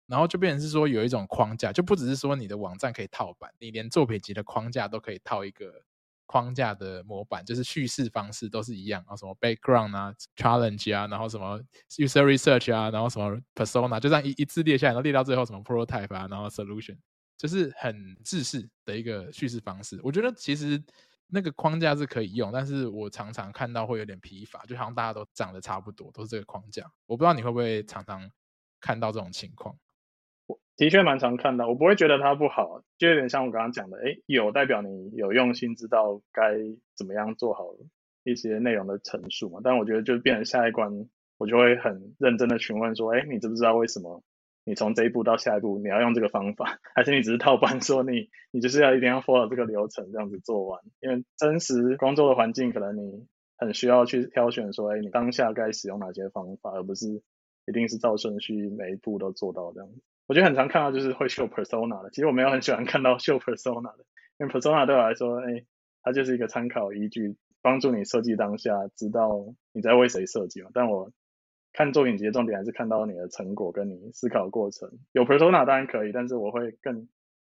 [0.06, 5.82] 然后就变成是说有一种框架，就不只是说你的网站可以套版，你连作品集的框架都可以套一个。
[6.32, 16.96] 框架的模板就是叙事方式都是一样啊，什么 background 啊，challenge 啊，然后什么 user research 啊，然后什么 persona，就这样一一字列下来，然后列到最后什么 prototype 啊，然后 solution，
[17.36, 20.00] 就是很制式的一个叙事方式。
[20.02, 20.82] 我觉得其实
[21.26, 26.90] 那个框架是可以用，但是我常常看到会有点疲乏，就好像大家都长得差不多，都是这个框架。
[27.04, 28.26] 我不知道你会不会常常
[28.80, 29.76] 看到这种情况。
[30.82, 36.58] 的确蛮常看到，我不会觉得它不好，就有点像我刚刚讲的，哎，有代表你有用心，知道该
[36.96, 37.66] 怎么样做好
[38.24, 39.60] 一些内容的陈述嘛。
[39.62, 44.24] 但我觉得就变成下一关，我就会很认真的询问说，哎，你知不知道为什么？
[44.64, 50.80] 你从这一步到下一步，你要用这个方法， 还是你只是套班说你你就是要一定要 follow 这个流程这样子做完？
[50.98, 57.22] 因为真实工作的环境，可能你很需要去挑选说，哎，你当下该使用哪些方法，而不是
[57.68, 60.02] 一定是照顺序每一步都做到这样子。
[60.32, 64.06] 我觉得很常看到就是会秀 persona 的，其实我没有很喜欢看到秀 persona 的，
[64.38, 65.66] 因为 persona 对我来说，哎，
[66.02, 69.28] 它就是一个参考依据，帮助你设计当下知道
[69.74, 70.70] 你在为谁设计嘛。
[70.72, 71.12] 但我
[71.74, 74.88] 看作品集的重点还是看到你的成果跟你思考过程。
[75.12, 77.08] 有 persona 当然可以，但是我会更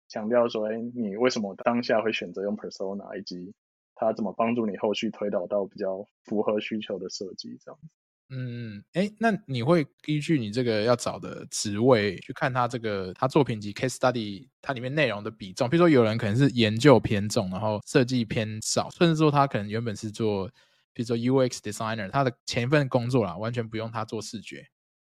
[0.07, 3.53] 强调说，哎，你为什么当下会选择用 persona，以及
[3.93, 8.00] 它怎么帮助你后续推导到比较符合需求的设计这样子。
[8.33, 20.49] 嗯，哎，那你会依据你这个要找的职位去看他这个他作品集 case study 它里面内容的比重，比如说有人可能是研究偏重，然后设计偏少，甚至说他可能原本是做。
[20.93, 24.57] 比如说 UX designer，他的前一份工作啦，完全不用他做视觉。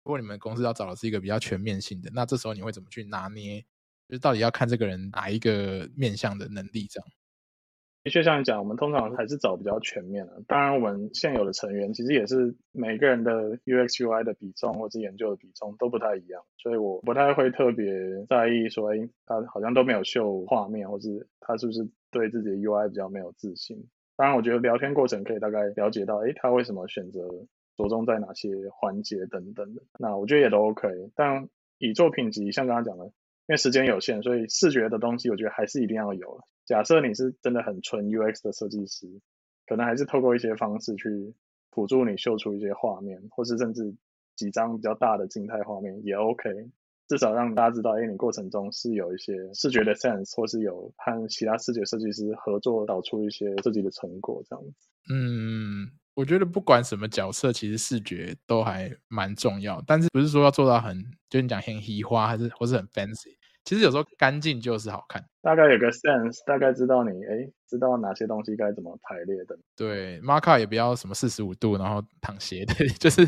[0.06, 3.60] 如果你们公司要找的是一个比较全面性的，那这时候你会怎么去拿捏？
[4.08, 7.08] 就是到底要看这个人哪一个面向的能力这样。
[8.06, 10.40] 的确，像你讲，我们通常还是找比较全面的。
[10.48, 17.92] 当然，我们现有的成员其实也是每个人的 UX UI 的比重或者研究的比重都不太一样，所以我不太会特别
[18.30, 23.88] 在意说，哎，他好像都没有秀画面，或是他是不是对自己的 UI 比较没有自信。
[24.16, 27.28] 当然，我觉得聊天过程可以大概了解到，诶，他为什么选择
[27.76, 29.82] 着重在哪些环节等等的。
[29.98, 30.88] 那我觉得也都 OK。
[31.16, 33.12] 但以作品集，像刚刚讲的，因
[33.48, 36.40] 为时间有限，所以视觉的东西我觉得还是一定要有。
[36.66, 39.08] 假设你是真的很纯 UX 的设计师，
[39.68, 41.34] 可能还是透过一些方式去
[41.72, 43.96] 辅助你秀出一些画面，或是甚至
[44.36, 46.50] 几张比较大的静态画面也 OK。
[47.08, 54.90] 至少让大家知道，哎，你过程中是有一些视觉的 sense，或是有和其他视觉设计师合作导出一些设计的成果，这样子。
[55.14, 61.00] 嗯，我觉得不管什么角色，其实视觉都还蛮重要，但是不是说要做到很，
[61.30, 63.36] 就你讲很虚华，还是或是很 fancy。
[63.66, 69.58] 其实有时候干净就是好看，大概有个 sense，大概知道你哎，知道哪些东西该怎么排列的。
[69.76, 73.28] 对，marker 也不要什么四十五度，然后躺斜的， 就是。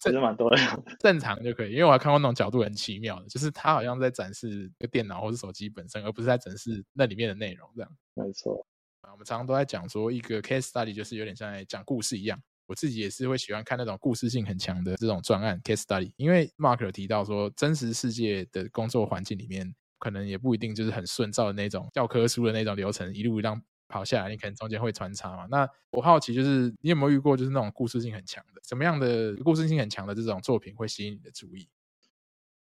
[0.00, 0.56] 其实蛮多的，
[0.98, 7.90] 正常就可以，因为我还看过那种角度很奇妙的，就是他好像在展示一个电脑或是手机本身，而不是在展示那里面的内容这样。
[8.14, 8.66] 没错，
[9.02, 23.60] 啊，我们常常都在讲说一个 case study 就是有点像在讲故事一样，我自己也是会喜欢看那种故事性很强的这种专案 case study，因为 Mark 有提到说真实世界的工作环境里面，可能也不一定就是很顺照的那种教科书的那种流程，一路让。
[23.88, 25.46] 跑下来，你可能中间会穿插嘛？
[25.48, 31.68] 那我好奇就是，你有没有遇过就是那种故事性很强的，什么样的故事性很强的这种作品会吸引你的注意？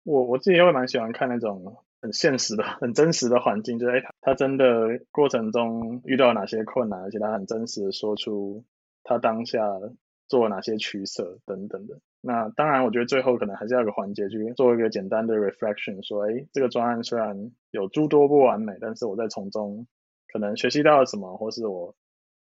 [0.03, 8.65] 我我自己会蛮喜欢看那种很现实的、很真实的环境，就是哎，他真的过程中遇到哪些困难，而且他很真实的说出
[9.05, 9.61] 他当下
[10.29, 12.01] 做了哪些取舍等等的。
[12.21, 19.87] 那当然，我觉得最后可能还是要有个环节去做一个简单的 reflection，说，哎，这个专案虽然有诸多不完美，但是我在从中。
[20.33, 21.95] 可能学习到了什么，或是我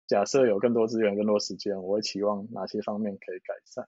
[0.07, 3.87] 假设有更多资源、更多时间，我会期望哪些方面可以改善，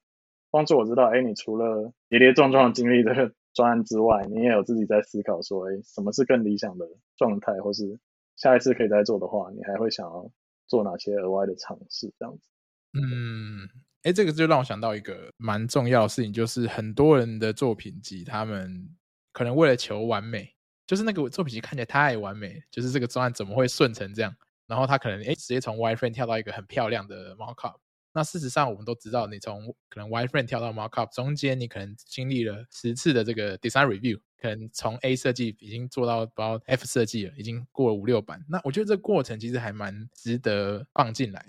[0.50, 7.98] 帮助我知道，哎，你除了跌跌撞撞经历这个 专案之外，你也有自己在思考说，哎，什么是更理想的状态，或是
[8.36, 10.30] 下一次可以再做的话，你还会想要
[10.66, 12.53] 做哪些额外的尝试，这样子。
[12.94, 13.68] 嗯，
[14.02, 18.88] 哎，这个就让我想到一个蛮重要的事情，就是很多人的作品集，他们
[19.32, 20.54] 可能为了求完美。
[20.86, 24.34] 就是那个作品集看起来太完美，就是这个专案怎么会顺成这样？
[24.66, 27.76] 然后他可能诶直接从 wireframe 跳到一个很漂亮的 mockup。
[28.12, 38.44] 那事实上我们都知道，你从可能 wireframe 跳到 mockup 中间，你可能经历了十次的这个 design review，可能从 A 设计已经做到包 F 设计了，已经过了五六版。
[38.48, 41.44] 那我觉得这过程其实还蛮值得放进来，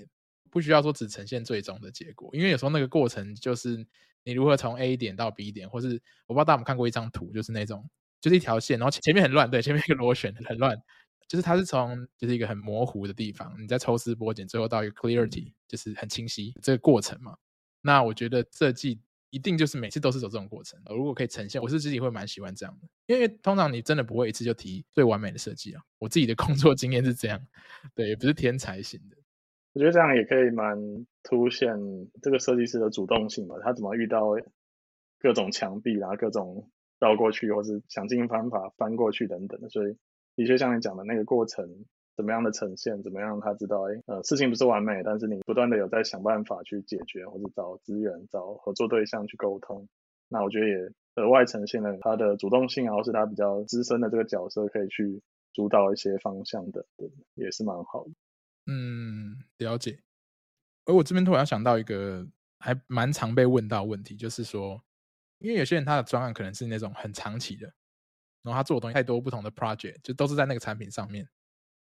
[0.55, 3.85] 不需要说只呈现最终的结果，因为有时候那个过程就是
[4.23, 7.85] 你如何从 A 点到 B 点，或是我不知道大家有没有看过一张图，就是那种。
[8.21, 10.75] 就是一条线，然后前面很乱，对，前面一个螺旋很乱，
[11.27, 17.37] 就是它是从就是一个很模糊的地方，你在抽丝剥茧，最后到一个 clarity，就是很清晰这个过程嘛。
[17.81, 25.83] 那我觉得设计一定就是每次都是走这种过程，如果可以呈现，我是自己会蛮喜欢这样的，因为通常你真的不会一次就提最完美的设计啊。
[25.99, 27.39] 我自己的工作经验是这样，
[27.93, 29.15] 对，也不是天才型的。
[29.75, 31.77] 我觉得这样也可以蛮凸显
[32.23, 34.31] 这个设计师的主动性吧，他怎么遇到
[35.19, 36.71] 各种墙壁，然后各种。
[36.97, 39.97] 绕过去，或是想尽方法翻过去等等的，所以
[40.37, 41.67] 的确像你讲的那个过程，
[42.15, 49.89] 怎么样的呈现，怎么样让他知道，哎，呃，事情不是完美，但是你不断的有在想办法去解决，或者找资源、找合作对象去沟通。
[50.29, 50.75] 那我觉得也
[51.15, 58.11] 额外呈现了他的主动性，然后是他比较资深的这个角色可以去主导一些方向的，对，也是蛮好的。
[58.67, 60.01] 嗯，了解。
[60.85, 62.27] 而我这边突然想到一个
[62.59, 64.83] 还蛮常被问到问题，就是说，
[65.39, 67.65] 因为有些人他的专案可能是那种很长期的，
[68.43, 71.27] 然后他做的东西太多不同的 project，就都是在那个产品上面，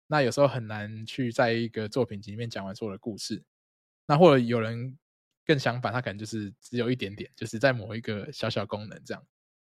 [0.07, 3.43] 那有时候很难去在一个作品集里面讲完所有的故事。
[4.05, 4.97] 那或者有人
[5.45, 9.25] 更相反，他可能就是只有一点点，就是在某一个小小功能这样。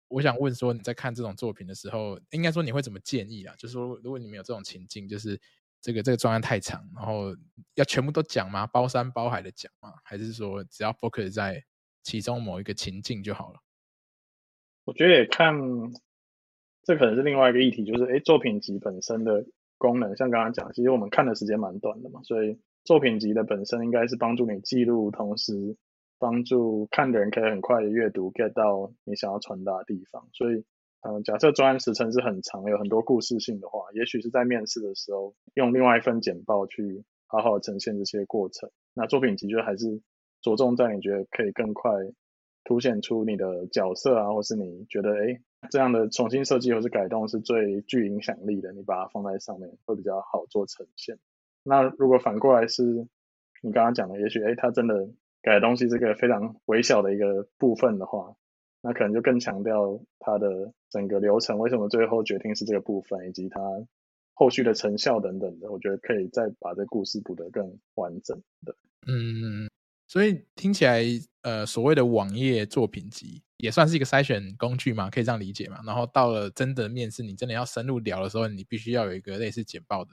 [0.09, 3.55] 我想问说，你在看这种作品的时候，应该说你会怎么建议啊？
[3.57, 5.41] 就是说，如果你们有这种情境，就是。
[5.81, 7.35] 这个这个专案太长，然后
[7.75, 8.67] 要全部都讲吗？
[8.67, 9.95] 包山包海的讲吗？
[10.05, 11.65] 还是说只要 focus 在
[12.03, 13.59] 其中某一个情境就好了？
[14.85, 15.55] 我觉得也看，
[16.83, 19.45] 这可能是另外一个议题，就是诶作品集本身的
[19.79, 25.77] 功能，像刚刚讲，其实我们看的时间蛮短的嘛，所以作品集的本身应该是帮助你记录，同时
[26.19, 30.65] 帮助看的人可以很快的阅读，get 到你想要传达的地方，所以。
[31.03, 38.71] 嗯，假设专案时程是很长，有很多故事性的话，也许是在面试的时候用另外一份简报去好好呈现这些过程。
[38.93, 40.03] 那作品集就还是
[40.43, 41.91] 着重在你觉得可以更快
[42.65, 51.19] 凸显出你的角色啊，或是你觉得诶这样的重新设计或是改动是最具影响力的，你把它放在上面会比较好做呈现。
[51.63, 52.85] 那如果反过来是
[53.63, 55.09] 你刚刚讲的，也许诶它真的
[55.41, 58.35] 改的东西这个非常微小的一个部分的话。
[58.83, 63.61] 那可能就更强调它的整个流程，为什么最后决定是这个部分，以及它
[64.35, 68.75] 后续的成效等等的，我觉得可以再把这故事补得更完整的。
[69.07, 69.69] 嗯，
[70.07, 71.05] 所以听起来，
[71.43, 75.81] 呃，所谓的网页作品集也算是一个筛选工具嘛，可以这样理解嘛？
[75.85, 80.13] 然后到了真的面试，你真的要深入聊的时候，你必须要有一个类似简报的。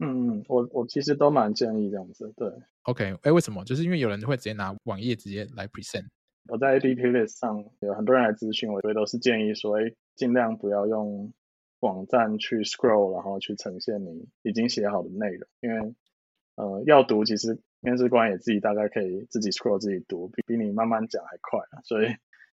[0.00, 2.32] 嗯嗯，我我其实都蛮建议这样子。
[2.36, 2.50] 对
[2.82, 3.64] ，OK，哎、欸，为什么？
[3.64, 6.06] 就是因为有人会直接拿网页直接来 present。
[6.48, 11.32] 我在 APP List 上有很多人来咨询，我所以都是建议说，哎，尽量不要用
[11.80, 15.94] 网站去 scroll，然后去呈现你已经写好的内容，因为
[16.56, 22.08] 呃要读，其实面试官也自己大概可以自己 scroll 自己读，比比你慢慢讲还快，所以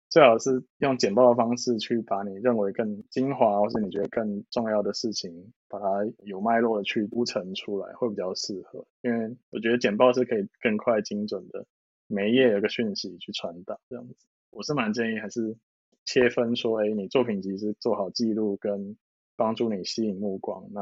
[0.10, 5.86] 最好是用简报的方式去把你认为更精华，或是你觉得更重要的事情，把它
[6.24, 11.66] 有脉络的去铺陈出来，会比较适合，因为我觉得简报是可以更快精准的。
[12.14, 14.16] 每一页有个讯息去传达，这样子，
[14.52, 15.58] 我是蛮建议还是
[16.06, 18.96] 切分说，哎，你作品集是做好记录跟
[19.36, 20.82] 帮助你吸引目光，那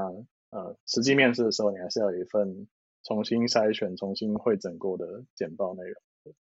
[0.50, 2.68] 呃，实际面试的时候，你还是要有一份
[3.04, 6.36] 重新筛选、重新汇整过的简报内容。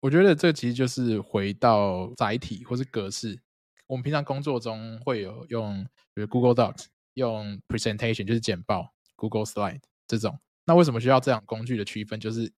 [0.00, 3.38] 我觉得这其实就是回到载体或是格式，
[3.86, 12.18] 我们平常工作中会有用，比如 Google Docs，用 Presentation 就是简报，Google Slide 这种，那为什么需要这样工具的区分？
[12.18, 12.50] 就是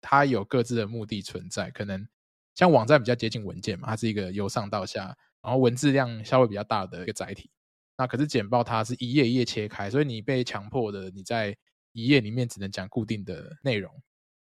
[0.00, 2.06] 它有各自的目的存在，可能
[2.54, 7.50] 像网站比较接近文件嘛，它是一个由上到下，然后文字量稍微比较大的一个载体。
[7.96, 11.56] 那可是简报它是一页一页切开，所以你被强迫的你在
[11.92, 13.92] 一页里面只能讲固定的内容，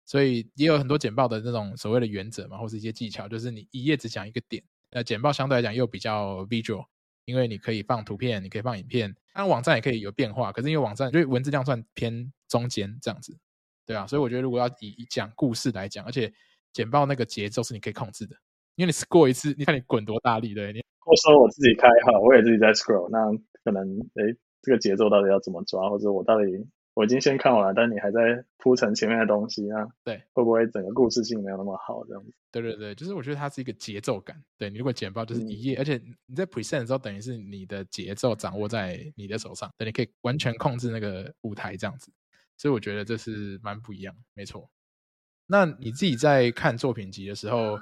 [0.05, 4.63] 所以也有很多简报的那种所谓的原则嘛，或是一些技巧，就是你一页只讲一个点。
[4.91, 6.87] 那简报相对来讲又比较 visual，
[7.25, 13.39] 因为你可以放图片，你可以放影片，当然网站也可以有变化，可是因为网站因为文字量算偏中间这样子。
[13.87, 16.33] 对啊，所以我觉得如果要以讲故事来讲，而且
[16.73, 18.35] 简报那个节奏是你可以控制的，
[18.75, 23.19] 因为你 scroll 一次，你看你滚多大力，对，你或说我自己开哈，我也自己在 scroll，那
[23.65, 32.33] 可能诶这个节奏到底要怎么抓，或者我到底我已经先看完了，但你还在铺陈前面的东西啊，对，会不会整个故事性没有那么好这样子？
[32.51, 42.11] 对对对，就是我觉得它是一个节奏感，对，你如果简报就是一页，嗯、而且你在 present 的时候，等于是你的节奏掌握在你的手上，对，你可以完全控制那个舞台这样子。
[42.57, 44.71] 所以我觉得这是蛮不一样，没错。
[45.47, 47.79] 那你自己在看作品集的时候，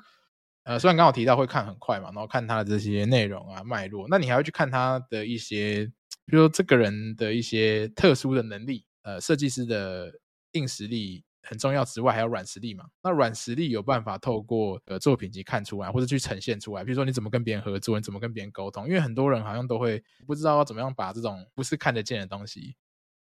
[0.65, 5.87] 呃，虽然刚好提到会看很快嘛，然后看他的这些内容啊、脉络，那你还要去看他的一些，
[6.27, 10.13] 比如说这个人的一些特殊的能力，呃，设计师的
[10.53, 12.85] 硬实力很重要之外，还有软实力嘛？
[13.03, 16.85] 那软实力有办法透过呃作品集看出来，或者去呈现出来？
[16.85, 18.87] 比如说你怎么跟别人合作，你怎么跟别人沟通？
[18.87, 22.77] 因为很多人好像都会不知道要怎么样把这种不是看得见的东西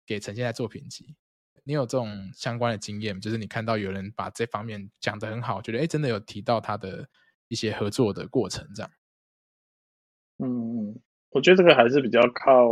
[0.05, 1.15] 给呈现在作品集。
[1.69, 7.07] 你有这种相关的经验，就是你看到有人把这方面讲得很好，觉得哎，真的有提到他的
[7.47, 8.91] 一些合作的过程，这样。
[10.39, 10.99] 嗯，
[11.29, 12.71] 我觉得这个还是比较靠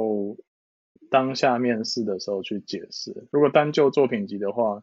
[1.12, 3.28] 当下面试的时候去解释。
[3.32, 4.82] 如果单就作品集的话，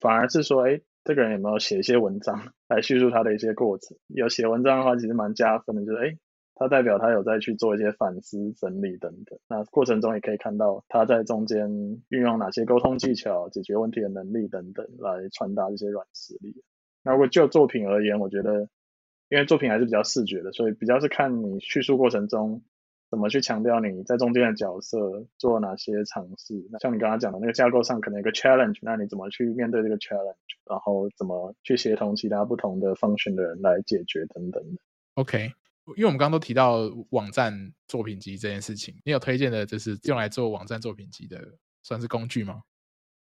[0.00, 3.96] 反而是说，哎，这个人有没有写一些文章来叙述他的一些过程？
[4.08, 6.18] 有写文章的话，其实蛮加分的，就是哎，
[6.62, 9.36] 它代表他有在去做一些反思、整理等等。
[9.48, 11.68] 那过程中也可以看到他在中间
[12.08, 16.62] 运用哪些沟通技巧、解决问题的能力等等，来传达这些软实力。
[17.02, 18.68] 那如果就作品而言，我觉得，
[19.28, 22.62] 因为作品还是比较视觉的，所以比较是看你叙述过程中
[23.10, 26.64] 怎么去强调你在中间的角色做哪些尝试。
[26.70, 30.36] 那像你刚刚讲的那个架构上可能有个 challenge，那你怎么去面对这个 challenge，
[30.70, 34.80] 然后怎么去协同其他不同的 function 的人来解决等等的。
[35.14, 35.50] OK。
[35.96, 37.52] 因为我们刚刚都提到网站
[37.88, 41.38] 作品集这件事情，你有推荐的就是用来做网站作品集的
[41.82, 42.62] 算是工具吗？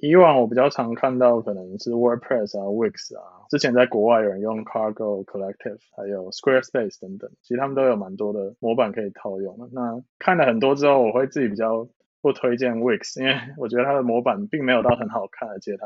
[0.02, 9.70] 以往我比较常看到可能是 WordPress 啊、Wix 啊，之前在国外有人用 Cargo Collective，还有 Squarespace 等等，其实他们都有蛮多的模板可以套用。
[9.74, 11.86] 那看了很多之后，我会自己比较
[12.22, 15.86] 不推荐 Wix，因为 我觉得它的模板并没有到很好看，而且它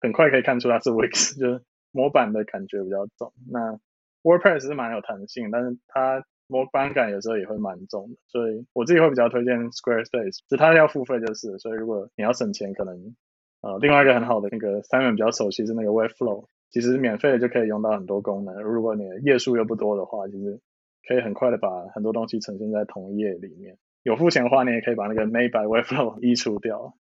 [0.00, 3.32] 很快可以看出它是 Wix， 就是模板的感觉比较重。
[3.50, 3.80] 那
[4.22, 13.14] WordPress 是蛮有弹性，但是它模板感有时候也会蛮重的，所以我自己会比较推荐 Squarespace，只它要付费就是，所以如果你要省钱，可能
[13.62, 20.60] 呃另外一个很好的那个 Simon 比较熟悉是那个 Webflow，其实免费的就可以用到很多功能，如果你的页数又不多的话，其实
[21.06, 23.78] 可以很快的把很多东西呈现在同一页里面。
[24.02, 26.94] 有付钱的话，你也可以把那个 Made by Webflow 移除掉。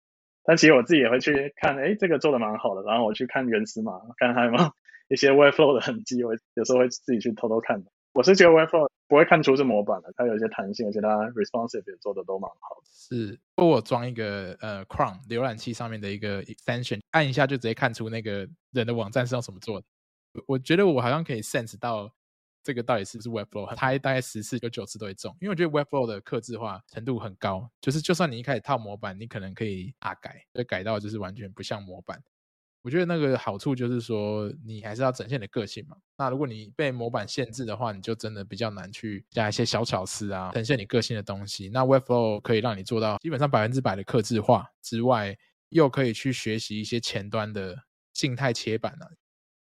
[0.44, 4.64] 但其实我自己也会去看，哎，这个做的蛮好的，然后我去看原始码，看还有没有。
[5.10, 7.92] 一些 Webflow 的痕迹，我有时候会自己去偷偷看的。
[8.14, 12.90] 我是觉得 Webflow 不会看出是模板的，它有一些弹性，而且它 responsive 也做的都蛮好的。
[12.92, 19.88] 是，我装一个呃 Chrome 浏览器上面的一个 extension，按一下就直接看出那个人的网站是用什么做的。
[20.46, 22.12] 我觉得我好像可以 sense 到
[22.64, 32.22] 这个到底是不是 Webflow，它大概十次有九次都会中，因为我觉得 Webflow 的克制化程度很高，就是就算你一开始套模板，你可能可以大改，就改到就是完全不像模板。
[32.82, 35.98] 我觉得那个好处就是说，你还是要展现你的个性嘛。
[36.18, 41.70] 那如果你被模板限制的话，你就真的比较难去加一些小巧思啊，呈现你个性的东西。
[41.74, 45.38] 那 Webflow 可以让你做到基本上百分之百的客制化之外，
[45.70, 47.76] 又可以去学习一些前端的
[48.14, 49.12] 静态切板啊。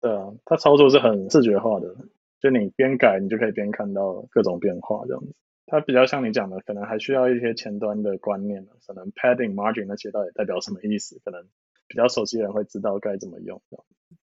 [0.00, 1.94] 对啊，它操作是很视觉化的，
[2.40, 5.34] 就你边改，你就可以边看到各种变化这样子。
[5.66, 11.46] 它比较像你讲的，可能还需要一些前端的观念，可能 padding、margin 那些到底代表什么意思，可能。
[11.94, 13.62] 比较熟悉的人会知道该怎么用，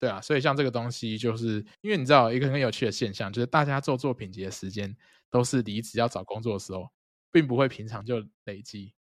[0.01, 4.93] 对啊，所以像这个东西，就是因为你知道一个很有趣的现象，就是大家做作品集的时间
[5.31, 6.89] 都是离职要找工作的时候，
[7.31, 8.93] 并不会平常就累积。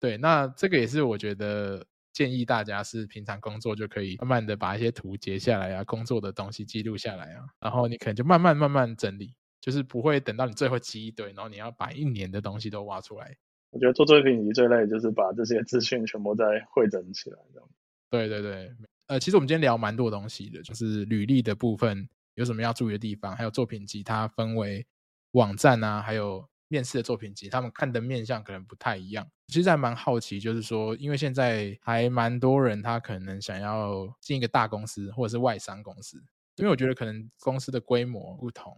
[0.00, 13.36] 对，那这个也是我觉得建议大家是平常工作就可以慢慢的把一些图截下来啊，工作的东西记录下来啊，然后你可能就慢慢慢慢整理，就是不会等到你最后积一堆，然后你要把一年的东西都挖出来。
[13.70, 17.68] 我觉得做作品集最累就是把这些资讯全部再汇整起来，这样。
[18.10, 18.72] 对对对，
[19.08, 24.86] 呃，其实我们今天聊蛮多东西的，就是履历的部分有什么要注意的地方，还有作品集它分为
[25.32, 29.26] 网站啊，还有面试的作品集，他们看的面向可能不太一样。
[29.48, 36.16] 其实还蛮好奇，就是说，因为现在还蛮多人他可能想要进一个大公司或者是外商公司，
[36.56, 38.72] 因为我觉得可能公司的规模不同，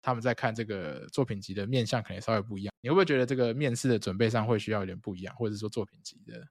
[0.00, 2.72] 他们在看这个作品集的面向可能稍微不一样。
[2.80, 6.46] 你会不会觉得这个面试的准备上会需要有点不一样，或者说作品集的？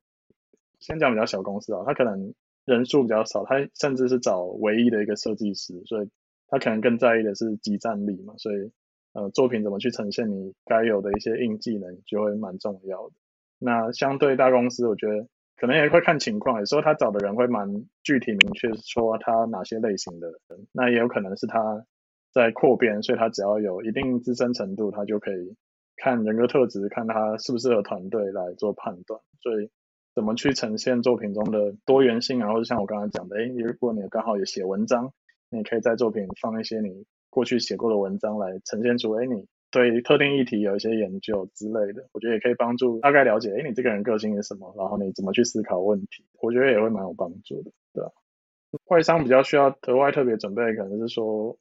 [0.87, 2.33] 先讲比较小公司啊，他可能
[2.63, 6.09] 人数比较少，他甚至是找唯一的一个设计师，所以
[6.47, 8.71] 他可能更在意的是即战力嘛，所以
[9.11, 13.15] 呃作品怎么去呈现你该有的一些硬技能就会蛮重要的。
[13.59, 15.27] 那相对大公司，我觉得
[15.57, 17.67] 可能也会看情况，有时候他找的人会蛮
[18.01, 21.85] 具体明确，说他哪些类型的人，那也有可能是他
[22.31, 25.53] 在扩编，所以他只要有一定资深程度，他就可以
[25.97, 29.69] 看人格特质，看他适不适合团队来做判断，所以。
[30.17, 35.13] 怎么去呈现作品中的多元性，然后像我刚才讲的，诶，如果你刚好也写文章，
[35.51, 48.09] 你可以在作品放一些你过去写过的文章来呈现出，诶，你对特定议题有一些研究之类的，我觉得也可以帮助大概了解，诶，你这个人个性是什么，然后你怎么去思考问题，我觉得也会蛮有帮助的，对吧？
[48.87, 51.55] 外商比较需要额外特别准备，可能是说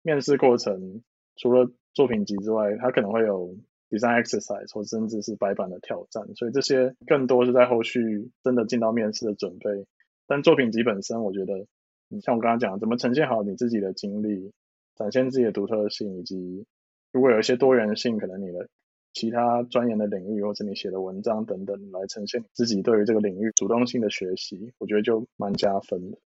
[0.00, 1.02] 面试过程
[1.36, 3.54] 除了作品集之外，它可能会有。
[3.90, 9.86] Design exercise 或甚至是白板的挑战，所以这些更多是在后续真的进到面试的准备。
[10.26, 11.66] 但作品集本身，我觉得，
[12.08, 14.52] 你像我刚刚讲，怎么呈现好你自己的经历，
[14.94, 16.66] 展现自己的独特性，以及
[17.12, 18.68] 如果有一些多元性，可能你的
[19.14, 26.18] 其他专研的领域或者你写的文章等等，来呈现自己对于这个领域主动性的学习，我觉得就蛮加分的。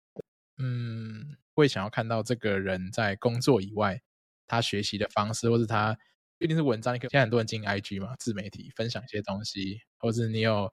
[0.59, 4.01] 嗯，会想要看到这个人在工作以外，
[4.49, 5.97] 他学习的方式，或是他。
[6.43, 10.71] 一定是文章，你可以现在很多人进 IG 嘛，自媒体分享一些东西，或是你有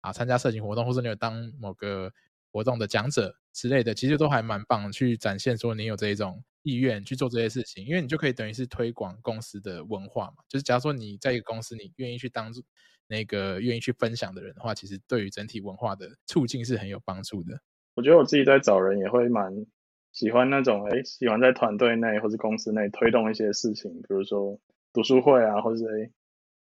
[0.00, 2.12] 啊参加社群活动，或者你有当某个
[2.50, 10.42] 活动的讲者之类的，其实都还蛮棒，去展现说你有这一种意愿去做这些事情，因为你就可以等于是推广公司的文化嘛。
[10.48, 12.52] 就是假如说你在一个公司，你愿意去当
[13.06, 17.60] 那个愿意去分享的人的话，其实对于整体文化的促进是很有帮助的。
[17.94, 19.52] 我觉得我自己在找人也会蛮
[20.12, 24.58] 喜欢那种，哎，喜欢在团队内或是公司内推动一些事情，比如说
[24.92, 26.10] 读书会啊，或者是哎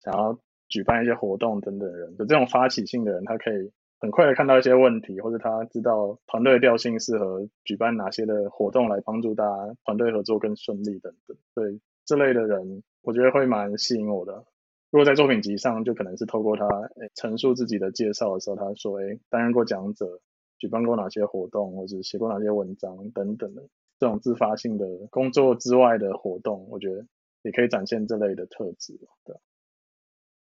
[0.02, 3.70] 想要举办一些活动等等的人，就这种发起性的人，他可以
[4.00, 11.36] 很快的看到一些问题，或者他知道团队调性适合举办哪些的活动来帮助大家团队合作更顺利等等。
[11.54, 14.44] 对这类的人，我觉得会蛮吸引我的。
[14.90, 16.66] 如果在作品集上，就可能是透过他
[17.00, 20.20] 哎陈述自己的介绍的时候，他说哎担任过讲者。
[20.60, 23.62] 举办过哪些活动，或者写过哪些文章等等的
[24.00, 27.06] 这种自发性的工作之外的活动，我觉得
[27.42, 28.98] 也可以展现这类的特质。
[29.24, 29.34] 对，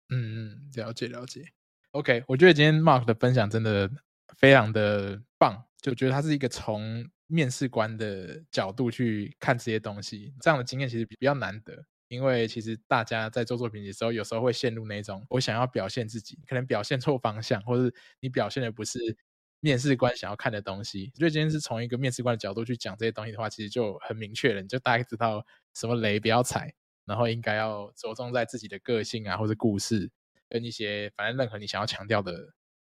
[0.10, 1.46] 嗯嗯，了解了解。
[1.92, 3.90] OK，我觉得今天 Mark 的分享真的
[4.38, 11.86] 非常的棒，就觉得他是一个从面试官的角度去看这些东西，这样的经验其实比较难得。
[12.08, 19.18] 因为其实大家在做作品的时候，有时候会陷入那种我想要表现自己，可能表现错方向，或者你表现的不是。
[19.62, 25.44] 面试官想要看的东西，所以今天是从一个面试官的角度去讲这些东西的话，其实就很明确了，你就大概知道
[25.74, 26.72] 什么雷不要踩，
[27.06, 30.10] 然后应该要着重在自己的个性啊，或者故事
[30.50, 32.34] 跟一些反正任何你想要强调的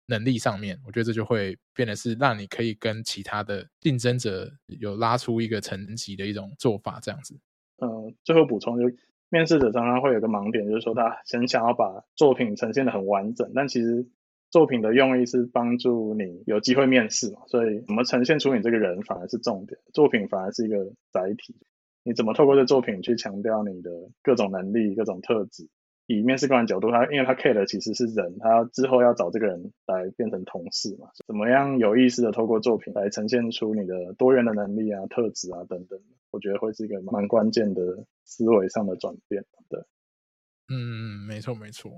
[0.07, 7.39] 能力上面，我觉得这就会变得是让你可以跟其他的竞争者有拉出一个层级的一种做法，这样子。
[7.81, 8.85] 嗯，最后补充就
[9.29, 14.07] 面试者常常会有个盲点，就是说他很想要把作品呈现得很完整，但其实。
[14.51, 21.55] 作品的用意是帮助你有机会面试嘛，所以怎么呈现出你这个人反而是重点，作品反而是一个载体。
[22.09, 23.91] 你怎么透过这作品去强调你的
[24.23, 25.69] 各种能力、各种特质？
[26.07, 35.99] 以面试官的角度，他因为他 care 的其实是人，他之后要找这个人来变成同事嘛，怎么样有意识的透过作品来呈现出你的多元的能力啊、特质啊等等，
[36.31, 39.45] 我觉得会是一个蛮关键的思维上的转变。
[39.69, 39.79] 对，
[40.69, 41.91] 嗯，没错，没错。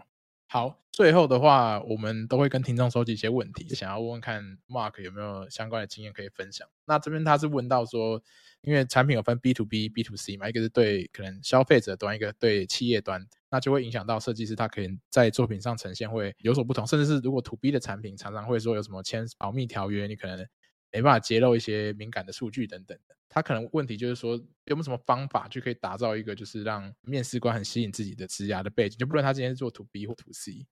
[0.49, 6.67] 好，最后的话，我们都会跟听众收集一些问题，想要问问看 Mark 有没有相关的经验可以分享。
[6.85, 8.21] 那这边他是问到说，
[8.61, 20.47] 因为产品有分 B to B、B to C 嘛，一个是对可能消费者端，一个对企业端，那就会影响到设计师他可能在作品上呈现会有所不同，甚至是如果 To B 的产品常常会说有什么签保密条约，你可能。
[20.93, 24.33] 没办法揭露一些敏感的数据等等的，他可能问题就是说
[24.65, 30.67] 有没有什么方法就可以打造一个就是让面试官很吸引自己的职涯的背景，就不论他今天是做 To B 或 To C。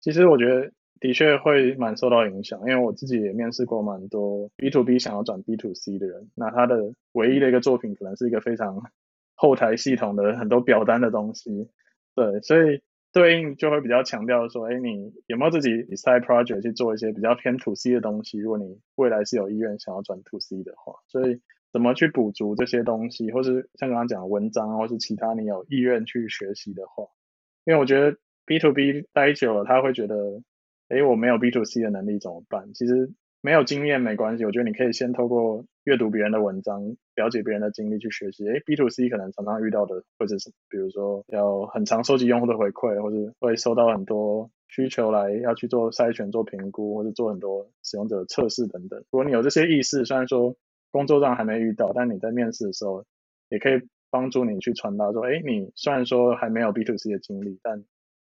[0.00, 8.82] 其实我觉得的确会蛮受到影响，因为我自己也面试过蛮多 B to B 想要转 B to C 的人，那他的唯一的一个作品可能是一个非常
[9.34, 11.68] 后台系统的很多表单的东西，
[12.14, 12.80] 对，所以。
[13.12, 18.38] 对应就会比较强调说，哎，你有没有自己 side project 去做一些比较偏 to C 的东西？
[18.38, 21.40] 如果你未来是有意愿想要转 to C 的话，所以
[21.72, 27.04] 怎么去补足这些东西，或是像刚刚讲的文章，或是其他你有意愿去学习的话，
[27.64, 30.42] 因为我觉得 B to B 待久了，他会觉得，
[30.88, 32.72] 哎，我没有 B to C 的能力怎么办？
[32.74, 33.12] 其实。
[33.42, 36.82] 没有经验没关系，我觉得你可以先透过阅读别人的文章，
[37.14, 38.44] 了解别人的经历去学习。
[38.48, 48.98] 诶，B to C 可能常常遇到的，或者是比如说要很常收集用户的回馈，或者会收到很多需求来要去做筛选、做评估，或者做很多使用者测试等等。
[48.98, 50.56] 如果你有这些意识，虽然说
[50.90, 53.04] 工作上还没遇到，但你在面试的时候
[53.48, 53.80] 也可以
[54.10, 57.84] 帮助你去传达说，诶，你虽然说还没有 B to C 的经历，但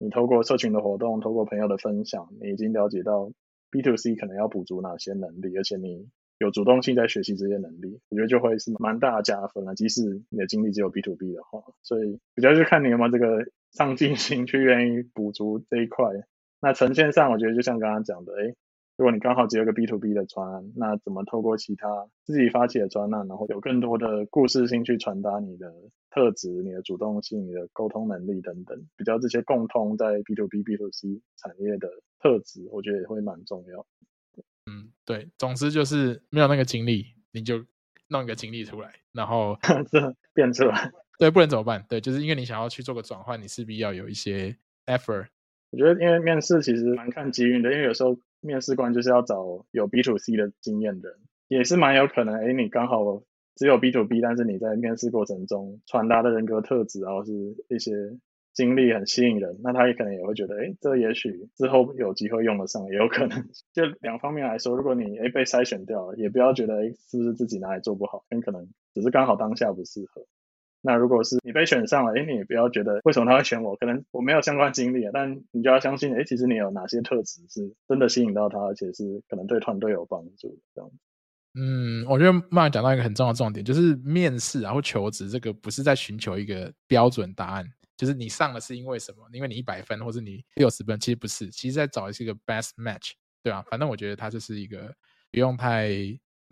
[0.04, 3.32] 你透过社群的活动，透过朋友的分享，你已经了解到。
[3.70, 6.06] B to C 可能要补足哪些能力，而且你
[6.38, 9.74] 有主动性在学习这些能力，我觉得就会是蛮大的加分了。
[9.74, 16.06] 即使你的经历只有 B to B 的话，所以比较就看你有没有这个上进心去愿意补足这一块。
[16.60, 18.54] 那呈现上，我觉得就像刚刚讲的，诶，
[18.96, 25.72] 如果你刚好只有个 B to B 的专案，那怎么透过其他自己发起的专案，然后有更多的故事性去传达你的
[26.10, 31.88] 特质、你的主动性、你的沟通能力等等，比较这些共通在 B to B、B to C 产业的。
[32.20, 33.86] 特质我觉得也会蛮重要。
[34.64, 37.62] 嗯，对，总之就是没有那个经历，你就
[38.08, 39.58] 弄一个经历出来，然后
[40.32, 40.90] 变出来。
[41.18, 41.84] 对，不然怎么办？
[41.86, 45.26] 对，就是因为你想要去做个转换，你势必要有一些 effort。
[45.70, 51.18] 我觉得，因为面试其实蛮看机遇的，因为有时候面试官就是要找有 B to C 的经验的人，
[51.48, 52.34] 也是蛮有可能。
[52.34, 53.22] 哎，你刚好
[53.56, 57.32] 只有 B to B，但是你在面试过程中传达的人格特质，然后是
[57.68, 57.92] 一些。
[58.54, 63.48] 经历很吸引人，那他也可能也会觉得，哎，这也许之后有机会用得上，也有可能。
[63.74, 70.24] 就两方面来说，如果你哎被筛选掉了，也不要觉得哎是不是自己哪里做不好，很可能只是刚好当下不适合。
[70.86, 80.90] 那如果是你被选上了，哎，你也不要觉得为什么他会选我，可能我没有相关经历，但你就要相信，哎，其实你有哪些特质是真的吸引到他，而且是可能对团队有帮助这样。
[81.54, 87.66] 嗯，我觉得慢慢讲到一个很重要的重点，就是面试然后求职这个不是在寻求一个标准答案，
[87.96, 89.26] 就是你上了是因为什么？
[89.32, 93.12] 因为你一百分或者你六十分，其实不是，其实在找的是一个 best match，
[93.42, 93.64] 对吧？
[93.70, 94.92] 反正我觉得它就是一个
[95.30, 95.90] 不用太，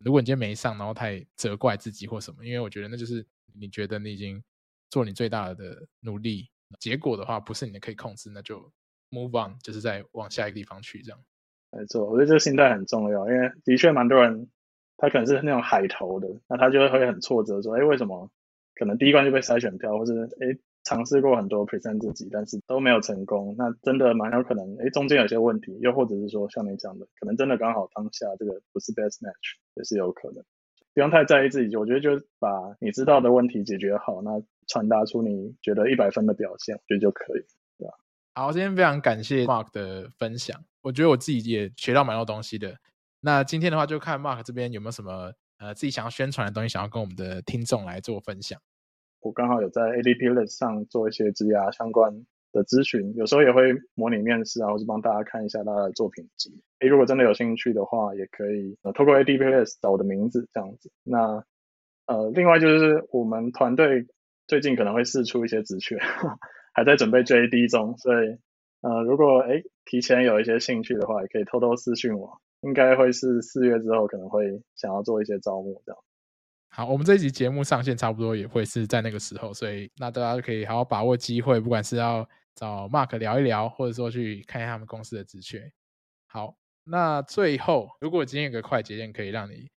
[0.04, 3.26] 如果你今天没上，然后太责怪自己或什么，因为我觉得那就是
[3.59, 4.42] 你觉得你已经
[4.90, 6.48] 做你最大的努力，
[6.78, 8.72] 结果的话不是你的可以控制，那就
[9.11, 11.18] move on，就是再往下一个地方去这样。
[11.70, 14.48] 没错，我觉得这个心态很重要，因为的确蛮多人。
[14.98, 18.30] 他可能是那种海投的，那他就会很挫折，说：“哎，为什么
[18.76, 23.53] 可能第一关就被筛选掉，或是哎尝试过很多 present 自己，但是都没有成功？
[23.59, 30.44] 那真的蛮有可能，哎中间有些问题，又或者是说像你讲的，可能真的刚好当下这个不是 best match，也是有可能。
[30.95, 32.49] 不用太在意自己，我觉得就把
[32.80, 34.30] 你知道的问题解决好，那
[34.66, 37.43] 传达出你觉得一百分的表现，我觉得就可以，
[37.78, 37.95] 对吧？
[38.34, 42.76] 好，今天非常感谢 Mark 的分享，我觉得我自己也学到蛮多东西的。
[43.20, 48.61] 那今天的话，就看 Mark 这边有没有什么呃自己想要宣传的东西，想要跟我们的听众来做分享。
[49.20, 56.62] 我刚好有在 ADP List 上做一些职涯相关的咨询，有时候也会模拟面试啊，或是帮大家看一下大家的作品集。
[56.80, 60.90] 诶，如果真的有兴趣的话，也可以呃透过 A D P S 找我的名字这样子。
[61.03, 61.44] 那
[62.07, 64.07] 呃，另外就是我们团队
[64.46, 65.98] 最近可能会试出一些职缺，
[66.74, 68.36] 还在准备 JD 中，所以
[68.82, 72.40] 呃，如果诶提前有一些兴趣的话，也可以偷偷私讯我。
[72.62, 76.00] 应该会是四月之后，可能会想要做一些招募这样。
[76.68, 82.24] 好，我们这一集节目上线差不多也会是在那个时候，所以那大家就可以好好把握机会，不管是要
[82.55, 85.72] 找 Mark 聊一聊，或者说去看一下他们公司的职缺。
[86.26, 89.70] 好，那最后，如果今天有个快捷键可以让你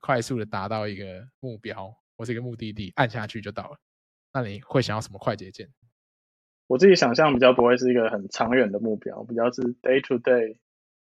[0.00, 3.78] 快速的达到一个目标或是一个目的地，按下去就到了，
[4.32, 5.68] 那你会想要什么快捷键？
[6.66, 10.56] 我自己想象比较不会是一个很长远的目标，比较是 day to day。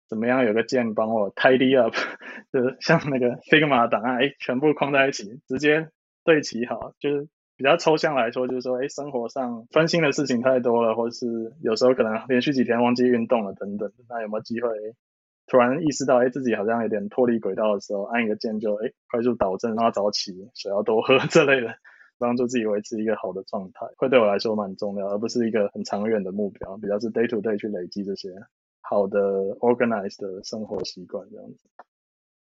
[0.06, 1.96] 怎么样有个键帮我 tidy up，
[2.52, 5.88] 就是像那个 Figma 档案，哎，全部框在一起，直接
[6.22, 6.92] 对齐好。
[7.00, 13.92] 就是比较抽象来说，就是说，哎，生活上分心的事情太多了，或是有时候可能连续几天忘记运动了等等。
[14.08, 14.68] 那有没有机会
[15.46, 21.74] 突然意识到，哎，自己好像有点脱离轨道的时候，按一个键就哎快速导正，然后早起，水要多喝 这类的，
[22.18, 28.30] 帮助自己维持一个好的状态，会对我来说蛮重要，而不是一个很长远的目标，比较是 day to day 去累积这些。
[28.80, 29.18] 好的
[29.60, 31.68] ，organized 的生活习惯这样子。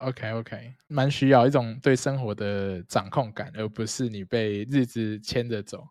[0.04, 5.86] OK OK，蛮需要一种对生活的掌控感，而不是你被日子牵着走。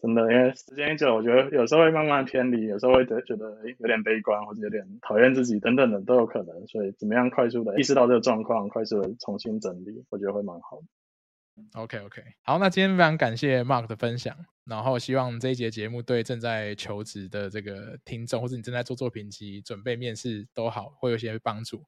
[0.00, 6.66] 真的，因为时间一久，我觉得有时候会慢慢偏离，有时候会觉得有点悲观，或者有点讨厌自己等等的都有可能。
[6.66, 11.80] 所以，怎么样快速的意识到这个状况，快速的重新整理，我觉得会蛮好的。
[11.80, 14.36] OK OK，好，那今天非常感谢 Mark 的分享，
[14.66, 21.82] 然后希望这一节节目对正在求职的这个听众，或者你正在做作品集、准备面试都好，会有些帮助。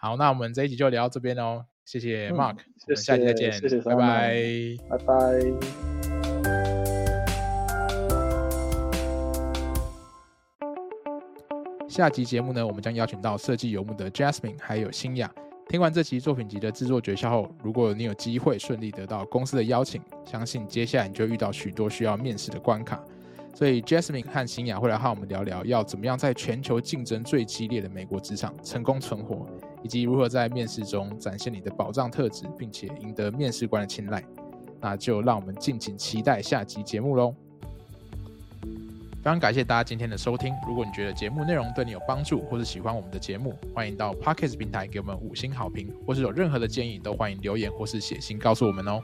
[0.00, 4.36] 好，那我们这一集就聊到这边哦，谢谢 Mark，嗯、谢谢，下期再见，谢谢，拜拜，
[4.88, 5.14] 拜拜。
[11.88, 15.28] 下集节目呢，我们将邀请到设计游牧的 Jasmine 还有新雅。
[15.68, 23.02] 听完这期作品集的制作诀窍后，如果你有机会顺利得到公司的邀请，相信接下来你就会遇到许多需要面试的关卡。
[23.54, 29.48] 所以，Jasmine 和新雅会来和我们聊聊，要怎么样在全球竞争最激烈的美国职场成功存活，
[29.82, 34.24] 以及如何在面试中展现你的宝藏特质，并且赢得面试官的青睐。
[34.80, 37.34] 那就让我们敬请期待下集节目喽。
[39.18, 40.54] 非常感谢大家今天的收听。
[40.66, 49.02] 如果你觉得节目内容对你有帮助，或是喜欢我们的节目，欢迎到 Podcast 平台给我们五星好评，或是有任何的建议，都欢迎留言或是写信告诉我们哦。